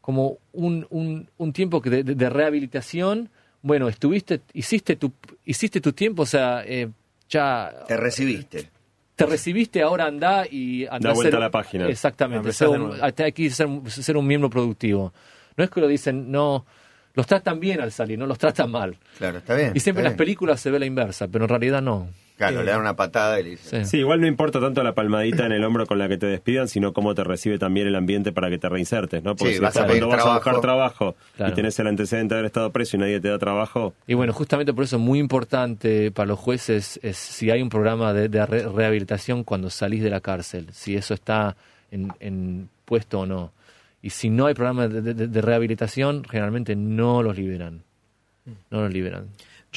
como 0.07 0.37
un, 0.53 0.87
un, 0.89 1.29
un 1.35 1.51
tiempo 1.51 1.81
que 1.81 1.89
de, 1.89 2.01
de- 2.05 2.15
de 2.15 2.29
rehabilitación. 2.29 3.29
Bueno, 3.61 3.89
estuviste, 3.89 4.39
hiciste 4.53 4.95
tu, 4.95 5.11
hiciste 5.43 5.81
tu 5.81 5.91
tiempo, 5.91 6.21
o 6.21 6.25
sea, 6.25 6.63
eh, 6.65 6.87
ya 7.29 7.73
Te 7.89 7.97
recibiste. 7.97 8.69
te 9.17 9.25
recibiste, 9.25 9.81
ahora 9.81 10.05
anda 10.05 10.45
y 10.49 10.85
anda 10.85 11.09
Da 11.09 11.13
vuelta 11.13 11.31
ser- 11.31 11.35
a 11.35 11.39
la 11.41 11.51
página. 11.51 11.89
Exactamente, 11.89 12.53
ser 12.53 12.69
un- 12.69 12.87
nuevo. 12.87 13.03
hay 13.03 13.31
que 13.33 13.49
ser, 13.49 13.67
ser 13.89 14.15
un 14.15 14.25
miembro 14.25 14.49
productivo. 14.49 15.11
No 15.57 15.63
es 15.65 15.69
que 15.69 15.81
lo 15.81 15.89
dicen, 15.89 16.31
no, 16.31 16.65
los 17.13 17.27
tratan 17.27 17.59
bien 17.59 17.81
al 17.81 17.91
salir, 17.91 18.17
no 18.17 18.27
los 18.27 18.37
tratan 18.37 18.71
mal. 18.71 18.95
Claro, 19.17 19.39
está 19.39 19.55
bien. 19.55 19.73
Y 19.75 19.81
siempre 19.81 19.99
en 19.99 20.05
las 20.05 20.13
bien. 20.13 20.19
películas 20.19 20.61
se 20.61 20.71
ve 20.71 20.79
la 20.79 20.85
inversa, 20.85 21.27
pero 21.27 21.43
en 21.43 21.49
realidad 21.49 21.81
no. 21.81 22.07
Claro, 22.37 22.61
le 22.63 22.69
dan 22.71 22.79
una 22.81 22.95
patada 22.95 23.39
y 23.39 23.43
le 23.43 23.49
dicen. 23.51 23.83
Sí. 23.85 23.91
Sí, 23.91 23.97
igual 23.97 24.21
no 24.21 24.27
importa 24.27 24.59
tanto 24.61 24.83
la 24.83 24.93
palmadita 24.93 25.45
en 25.47 25.51
el 25.53 25.63
hombro 25.63 25.87
con 25.87 25.97
la 25.97 26.07
que 26.07 26.17
te 26.17 26.27
despidan, 26.27 26.67
sino 26.67 26.93
cómo 26.93 27.15
te 27.15 27.23
recibe 27.23 27.57
también 27.57 27.87
el 27.87 27.95
ambiente 27.95 28.31
para 28.31 28.49
que 28.51 28.59
te 28.59 28.69
reinsertes, 28.69 29.23
¿no? 29.23 29.35
Porque 29.35 29.53
Sí, 29.53 29.57
si 29.57 29.63
vas 29.63 29.75
a 29.75 29.85
cuando 29.87 30.07
vas 30.07 30.21
a 30.23 30.33
buscar 30.35 30.41
trabajo. 30.61 30.61
trabajo 30.61 31.15
Claro. 31.35 31.51
y 31.51 31.55
tenés 31.55 31.79
el 31.79 31.87
antecedente 31.87 32.35
de 32.35 32.39
haber 32.39 32.45
estado 32.45 32.71
preso 32.71 32.95
y 32.95 32.99
nadie 32.99 33.19
te 33.19 33.27
da 33.29 33.39
trabajo, 33.39 33.95
Y 34.05 34.13
bueno, 34.13 34.33
justamente 34.33 34.71
por 34.71 34.83
eso 34.83 34.97
es 34.97 35.01
muy 35.01 35.17
importante 35.17 36.11
para 36.11 36.27
los 36.27 36.37
jueces 36.37 36.99
es 37.01 37.17
si 37.17 37.49
hay 37.49 37.61
un 37.63 37.69
programa 37.69 38.13
de, 38.13 38.29
de 38.29 38.45
re- 38.45 38.67
rehabilitación 38.69 39.43
cuando 39.43 39.69
salís 39.71 40.03
de 40.03 40.11
la 40.11 40.21
cárcel, 40.21 40.67
si 40.73 40.95
eso 40.95 41.15
está 41.15 41.55
en, 41.89 42.13
en 42.19 42.69
puesto 42.85 43.21
o 43.21 43.25
no. 43.25 43.51
Y 44.03 44.11
si 44.11 44.29
no 44.29 44.45
hay 44.45 44.53
programa 44.53 44.87
de, 44.87 45.01
de- 45.01 45.27
de 45.27 45.41
rehabilitación, 45.41 46.23
generalmente 46.23 46.75
no 46.75 47.23
los 47.23 47.35
liberan. 47.35 47.81
No 48.69 48.81
los 48.81 48.93
liberan. 48.93 49.25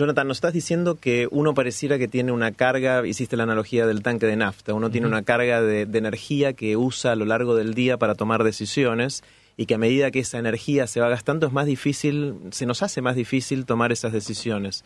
Jonathan, 0.01 0.27
nos 0.27 0.39
estás 0.39 0.55
diciendo 0.55 0.95
que 0.95 1.29
uno 1.31 1.53
pareciera 1.53 1.99
que 1.99 2.09
tiene 2.09 2.33
una 2.33 2.53
carga, 2.53 3.07
hiciste 3.07 3.37
la 3.37 3.43
analogía 3.43 3.87
del 3.87 4.03
tanque 4.03 4.25
de 4.25 4.35
nafta, 4.35 4.73
uno 4.73 4.91
tiene 4.91 5.07
una 5.07 5.23
carga 5.23 5.61
de, 5.61 5.85
de 5.85 5.99
energía 5.99 6.55
que 6.55 6.79
usa 6.79 7.13
a 7.13 7.17
lo 7.17 7.27
largo 7.27 7.55
del 7.55 7.75
día 7.75 7.99
para 7.99 8.15
tomar 8.15 8.43
decisiones 8.43 9.23
y 9.59 9.67
que 9.67 9.75
a 9.75 9.79
medida 9.79 10.11
que 10.11 10.21
esa 10.21 10.39
energía 10.39 10.87
se 10.87 11.01
va 11.01 11.11
gastando 11.11 11.47
es 11.47 11.53
más 11.53 11.67
difícil, 11.67 12.35
se 12.51 12.65
nos 12.65 12.83
hace 12.83 13.03
más 13.03 13.15
difícil 13.15 13.67
tomar 13.67 13.93
esas 13.93 14.11
decisiones. 14.11 14.85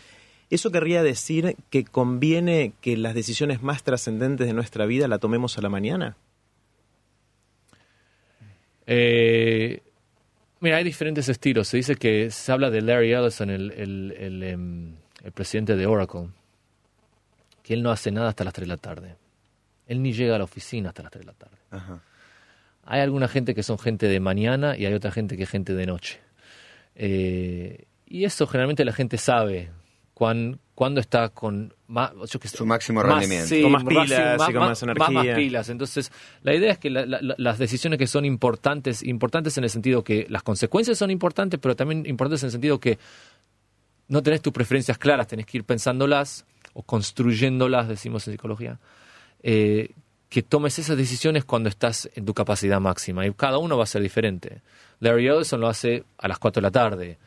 ¿Eso 0.50 0.72
querría 0.72 1.05
decir 1.05 1.55
que 1.70 1.85
conviene 1.85 2.72
que 2.81 2.96
las 2.96 3.14
decisiones 3.14 3.62
más 3.62 3.85
trascendentes 3.85 4.48
de 4.48 4.53
nuestra 4.53 4.85
vida 4.85 5.07
la 5.07 5.18
tomemos 5.18 5.57
a 5.59 5.62
la 5.62 5.68
mañana? 5.68 6.16
Eh, 8.88 9.81
mira, 10.59 10.79
hay 10.79 10.85
diferentes 10.85 11.29
estilos. 11.29 11.68
Se 11.68 11.77
dice 11.77 11.94
que 11.94 12.33
se 12.33 12.50
habla 12.50 12.70
de 12.70 12.83
Larry 12.83 13.12
Ellison, 13.12 13.50
el, 13.50 13.70
el, 13.70 14.14
el, 14.18 14.42
em, 14.42 14.94
el 15.25 15.33
presidente 15.33 15.75
de 15.75 15.87
Oracle, 15.87 16.29
que 17.63 17.75
él 17.75 17.83
no 17.83 17.91
hace 17.91 18.13
nada 18.13 18.29
hasta 18.29 18.45
las 18.45 18.53
3 18.55 18.69
de 18.69 18.75
la 18.75 18.77
tarde. 18.77 19.17
Él 19.89 20.03
ni 20.03 20.13
llega 20.13 20.37
a 20.37 20.39
la 20.39 20.45
oficina 20.45 20.91
hasta 20.91 21.03
las 21.03 21.11
3 21.13 21.21
de 21.23 21.27
la 21.33 21.37
tarde. 21.39 21.57
Ajá. 21.71 22.01
Hay 22.85 23.01
alguna 23.01 23.27
gente 23.29 23.55
que 23.55 23.63
son 23.63 23.79
gente 23.79 24.07
de 24.07 24.21
mañana 24.21 24.77
y 24.77 24.85
hay 24.87 24.93
otra 24.95 25.11
gente 25.11 25.37
que 25.37 25.45
es 25.45 25.51
gente 25.51 25.75
de 25.75 25.87
noche. 25.87 26.21
Eh, 26.95 27.87
y 28.07 28.25
eso 28.25 28.47
generalmente 28.47 28.85
la 28.85 28.93
gente 28.93 29.17
sabe 29.19 29.71
cuán, 30.13 30.61
cuándo 30.75 31.01
está 31.01 31.31
con 31.31 31.75
más, 31.89 32.13
yo 32.31 32.39
qué 32.39 32.49
sé, 32.49 32.59
Su 32.59 32.67
máximo 32.67 33.01
más- 33.03 33.09
rendimiento. 33.11 33.49
sí, 33.49 33.63
Con 33.63 33.73
más 33.73 33.85
pilas 33.85 34.11
y 34.49 34.53
con 34.53 34.61
más 34.63 34.83
energía. 34.83 35.09
más 35.11 35.27
pilas. 35.37 35.69
Entonces, 35.71 36.13
la 36.43 36.55
idea 36.55 36.73
es 36.73 36.79
que 36.79 36.91
la- 36.91 37.07
las 37.07 37.59
decisiones 37.59 37.99
que 37.99 38.07
son 38.07 38.25
importantes, 38.25 39.03
importantes 39.03 39.57
en 39.59 39.65
el 39.65 39.71
sentido 39.71 40.05
que 40.05 40.27
las 40.29 40.43
consecuencias 40.43 40.99
son 40.99 41.11
importantes, 41.11 41.59
pero 41.61 41.75
también 41.75 42.05
importantes 42.07 42.43
en 42.43 42.49
el 42.49 42.53
sentido 42.53 42.79
que 42.79 42.99
no 44.09 44.23
tenés 44.23 44.43
tus 44.43 44.53
preferencias 44.53 44.99
claras, 44.99 45.27
tenés 45.27 45.47
que 45.47 45.59
ir 45.59 45.64
pensándolas 45.64 46.47
o 46.73 46.83
construyéndolas, 46.83 47.88
decimos 47.88 48.27
en 48.27 48.35
psicología. 48.35 48.79
Eh, 49.43 49.90
que 50.29 50.43
tomes 50.43 50.79
esas 50.81 50.97
decisiones 50.97 51.45
cuando 51.45 51.69
estás 51.69 52.11
en 52.14 52.25
tu 52.25 52.35
capacidad 52.35 52.81
máxima. 52.81 53.25
Y 53.25 53.33
cada 53.35 53.59
uno 53.59 53.77
va 53.77 53.85
a 53.85 53.87
ser 53.87 54.03
diferente. 54.03 54.62
Larry 54.99 55.29
Ellison 55.29 55.61
lo 55.61 55.69
hace 55.69 56.05
a 56.19 56.27
las 56.27 56.38
4 56.40 56.61
de 56.61 56.62
la 56.67 56.73
tarde. 56.73 57.19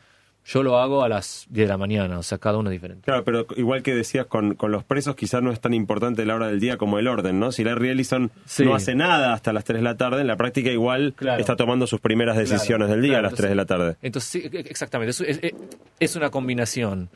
Yo 0.50 0.62
lo 0.62 0.78
hago 0.78 1.02
a 1.04 1.10
las 1.10 1.46
10 1.50 1.66
de 1.66 1.72
la 1.72 1.76
mañana. 1.76 2.18
O 2.18 2.22
sea, 2.22 2.38
cada 2.38 2.56
uno 2.56 2.70
es 2.70 2.72
diferente. 2.72 3.04
Claro, 3.04 3.22
pero 3.22 3.46
igual 3.56 3.82
que 3.82 3.94
decías 3.94 4.24
con, 4.24 4.54
con 4.54 4.72
los 4.72 4.82
presos, 4.82 5.14
quizás 5.14 5.42
no 5.42 5.52
es 5.52 5.60
tan 5.60 5.74
importante 5.74 6.24
la 6.24 6.34
hora 6.36 6.46
del 6.46 6.58
día 6.58 6.78
como 6.78 6.98
el 6.98 7.06
orden, 7.06 7.38
¿no? 7.38 7.52
Si 7.52 7.64
Larry 7.64 7.90
Ellison 7.90 8.30
Sí. 8.46 8.64
no 8.64 8.74
hace 8.74 8.94
nada 8.94 9.34
hasta 9.34 9.52
las 9.52 9.64
3 9.64 9.80
de 9.80 9.82
la 9.84 9.98
tarde, 9.98 10.22
en 10.22 10.26
la 10.26 10.36
práctica 10.36 10.70
igual 10.70 11.12
Claro. 11.16 11.38
está 11.38 11.54
tomando 11.54 11.86
sus 11.86 12.00
primeras 12.00 12.36
decisiones 12.38 12.88
del 12.88 13.02
día 13.02 13.10
Claro, 13.12 13.26
a 13.28 13.30
las 13.30 13.36
3 13.38 13.50
de 13.50 13.54
la 13.56 13.66
tarde. 13.66 13.96
Entonces, 14.00 14.30
sí, 14.30 14.48
e- 14.50 14.60
exactamente. 14.60 15.10
Es, 15.10 15.20
es- 15.20 15.52
es 16.00 16.16
una 16.16 16.30
combinación. 16.30 17.10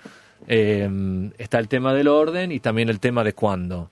Eh, 0.49 1.31
está 1.39 1.59
el 1.59 1.69
tema 1.69 1.95
del 1.95 2.09
orden 2.09 2.53
y 2.53 2.61
también 2.61 2.89
el 2.91 3.01
tema 3.01 3.25
de 3.25 3.33
cuándo. 3.33 3.91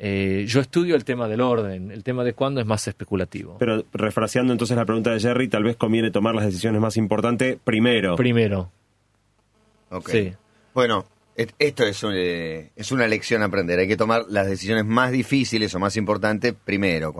Eh, 0.00 0.44
yo 0.46 0.60
estudio 0.60 0.94
el 0.94 1.04
tema 1.04 1.26
del 1.26 1.40
orden. 1.40 1.90
El 1.90 2.04
tema 2.04 2.22
de 2.22 2.32
cuándo 2.32 2.60
es 2.60 2.66
más 2.66 2.86
especulativo. 2.86 3.56
Pero 3.58 3.84
refraseando 3.92 4.52
entonces 4.52 4.76
la 4.76 4.84
pregunta 4.84 5.10
de 5.10 5.20
Jerry, 5.20 5.48
tal 5.48 5.64
vez 5.64 5.76
conviene 5.76 6.10
tomar 6.10 6.34
las 6.34 6.44
decisiones 6.44 6.80
más 6.80 6.96
importantes 6.96 7.58
primero. 7.62 8.16
Primero. 8.16 8.70
Ok. 9.90 10.08
Sí. 10.10 10.32
Bueno, 10.72 11.04
esto 11.58 11.84
es, 11.84 12.02
un, 12.02 12.12
eh, 12.14 12.70
es 12.76 12.92
una 12.92 13.08
lección 13.08 13.42
a 13.42 13.46
aprender. 13.46 13.78
Hay 13.80 13.88
que 13.88 13.96
tomar 13.96 14.26
las 14.28 14.46
decisiones 14.46 14.84
más 14.84 15.10
difíciles 15.10 15.74
o 15.74 15.80
más 15.80 15.96
importantes 15.96 16.54
primero, 16.64 17.12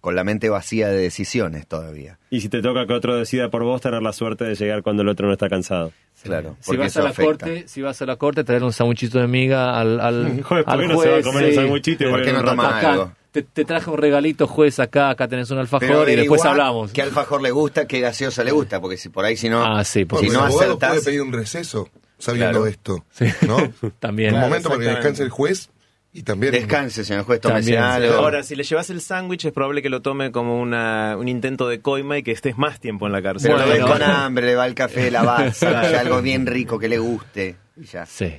con 0.00 0.14
la 0.14 0.24
mente 0.24 0.48
vacía 0.48 0.88
de 0.88 0.96
decisiones 0.98 1.66
todavía. 1.66 2.18
y 2.30 2.40
si 2.40 2.48
te 2.48 2.62
toca 2.62 2.86
que 2.86 2.92
otro 2.92 3.16
decida 3.16 3.48
por 3.50 3.64
vos, 3.64 3.80
tener 3.80 4.02
la 4.02 4.12
suerte 4.12 4.44
de 4.44 4.54
llegar 4.54 4.82
cuando 4.82 5.02
el 5.02 5.08
otro 5.08 5.26
no 5.26 5.32
está 5.32 5.48
cansado. 5.48 5.92
Claro, 6.22 6.56
Si 6.60 6.76
vas, 6.76 6.96
a 6.96 7.02
la 7.02 7.10
afecta. 7.10 7.24
corte, 7.46 7.68
si 7.68 7.82
vas 7.82 8.00
a 8.02 8.06
la 8.06 8.16
corte, 8.16 8.42
traer 8.42 8.64
un 8.64 8.72
sandwichito 8.72 9.18
de 9.18 9.26
miga 9.26 9.78
al, 9.78 10.00
al, 10.00 10.42
Joder, 10.44 10.64
¿por 10.64 10.74
al 10.74 10.80
qué 10.80 10.86
no 10.88 11.00
se 11.00 11.08
va 11.08 11.16
a 11.18 11.22
juez, 11.22 11.26
comer 11.26 11.48
sí. 11.50 11.54
sanguchito 11.56 12.04
y 12.04 12.10
¿Por 12.10 12.22
qué 12.22 12.32
no 12.32 12.38
un 12.40 12.44
rato? 12.46 12.56
toma 12.56 12.78
Acá, 12.78 12.92
algo? 12.92 13.12
Te, 13.32 13.42
te 13.42 13.64
traje 13.66 13.90
un 13.90 13.98
regalito, 13.98 14.46
juez, 14.46 14.80
acá, 14.80 15.10
acá 15.10 15.28
tenés 15.28 15.50
un 15.50 15.58
alfajor 15.58 15.86
Pero 15.86 16.08
y 16.10 16.16
después 16.16 16.42
hablamos. 16.46 16.90
¿Qué 16.92 17.02
alfajor 17.02 17.42
le 17.42 17.50
gusta? 17.50 17.86
¿Qué 17.86 18.00
gaseosa 18.00 18.42
le 18.42 18.50
gusta? 18.50 18.80
Porque 18.80 18.96
si 18.96 19.10
por 19.10 19.24
ahí 19.26 19.36
si 19.36 19.50
no... 19.50 19.62
Ah, 19.62 19.84
sí, 19.84 20.06
porque 20.06 20.28
si 20.30 20.32
no 20.34 20.40
acertás- 20.42 20.88
puede 20.88 21.02
pedir 21.02 21.20
un 21.22 21.32
receso 21.34 21.90
sabiendo 22.18 22.52
Claro. 22.52 22.66
esto, 22.66 23.04
Sí. 23.10 23.26
¿no? 23.46 23.58
también. 24.00 24.30
Un 24.30 24.36
Claro, 24.40 24.46
momento 24.48 24.68
para 24.70 24.80
que 24.80 24.86
descanse 24.88 25.22
el 25.22 25.28
juez 25.28 25.68
y 26.16 26.22
también... 26.22 26.50
Descanse, 26.50 27.04
señor 27.04 27.24
juez, 27.24 27.42
tómese 27.42 27.76
algo. 27.76 28.14
Ahora, 28.14 28.42
si 28.42 28.56
le 28.56 28.62
llevas 28.62 28.88
el 28.88 29.02
sándwich, 29.02 29.44
es 29.44 29.52
probable 29.52 29.82
que 29.82 29.90
lo 29.90 30.00
tome 30.00 30.32
como 30.32 30.58
una, 30.58 31.14
un 31.18 31.28
intento 31.28 31.68
de 31.68 31.82
coima 31.82 32.16
y 32.16 32.22
que 32.22 32.32
estés 32.32 32.56
más 32.56 32.80
tiempo 32.80 33.06
en 33.06 33.12
la 33.12 33.20
cárcel. 33.20 33.52
Pero 33.54 33.66
Bueno. 33.66 33.86
con 33.86 34.02
hambre, 34.02 34.46
le 34.46 34.54
va 34.54 34.66
el 34.66 34.74
café, 34.74 35.10
la 35.10 35.22
balsa, 35.22 35.68
o 35.68 35.70
sea, 35.90 36.00
algo 36.00 36.22
bien 36.22 36.46
rico 36.46 36.78
que 36.78 36.88
le 36.88 36.96
guste. 36.96 37.56
Y 37.76 37.84
ya. 37.84 38.06
Sí. 38.06 38.32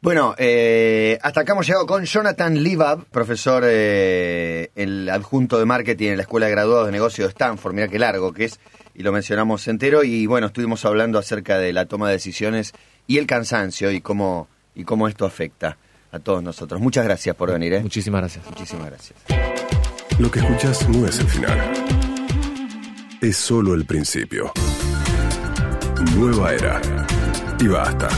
Bueno, 0.00 0.34
eh, 0.36 1.16
hasta 1.22 1.42
acá 1.42 1.52
hemos 1.52 1.64
llegado 1.64 1.86
con 1.86 2.04
Jonathan 2.04 2.60
Livab, 2.60 3.04
profesor, 3.04 3.62
eh, 3.66 4.70
el 4.74 5.08
adjunto 5.08 5.60
de 5.60 5.64
marketing 5.64 6.08
en 6.08 6.16
la 6.16 6.22
Escuela 6.22 6.46
de 6.46 6.52
Graduados 6.52 6.86
de 6.86 6.92
Negocios 6.92 7.28
de 7.28 7.30
Stanford. 7.30 7.72
Mira 7.72 7.86
qué 7.86 8.00
largo 8.00 8.32
que 8.32 8.46
es, 8.46 8.58
y 8.96 9.04
lo 9.04 9.12
mencionamos 9.12 9.68
entero. 9.68 10.02
Y 10.02 10.26
bueno, 10.26 10.48
estuvimos 10.48 10.84
hablando 10.84 11.20
acerca 11.20 11.58
de 11.58 11.72
la 11.72 11.86
toma 11.86 12.08
de 12.08 12.14
decisiones 12.14 12.72
y 13.06 13.18
el 13.18 13.28
cansancio 13.28 13.92
y 13.92 14.00
cómo, 14.00 14.48
y 14.74 14.82
cómo 14.82 15.06
esto 15.06 15.24
afecta 15.24 15.78
a 16.12 16.18
todos 16.20 16.42
nosotros. 16.42 16.80
Muchas 16.80 17.04
gracias 17.04 17.34
por 17.34 17.50
venir, 17.50 17.72
¿eh? 17.72 17.82
Muchísimas 17.82 18.20
gracias. 18.20 18.44
Muchísimas 18.46 18.86
gracias. 18.86 19.18
Lo 20.18 20.30
que 20.30 20.38
escuchas 20.40 20.88
no 20.88 21.06
es 21.06 21.18
el 21.18 21.26
final. 21.26 21.58
Es 23.20 23.36
solo 23.36 23.74
el 23.74 23.84
principio. 23.86 24.52
Nueva 26.14 26.52
era. 26.52 26.80
Y 27.58 27.68
basta. 27.68 28.08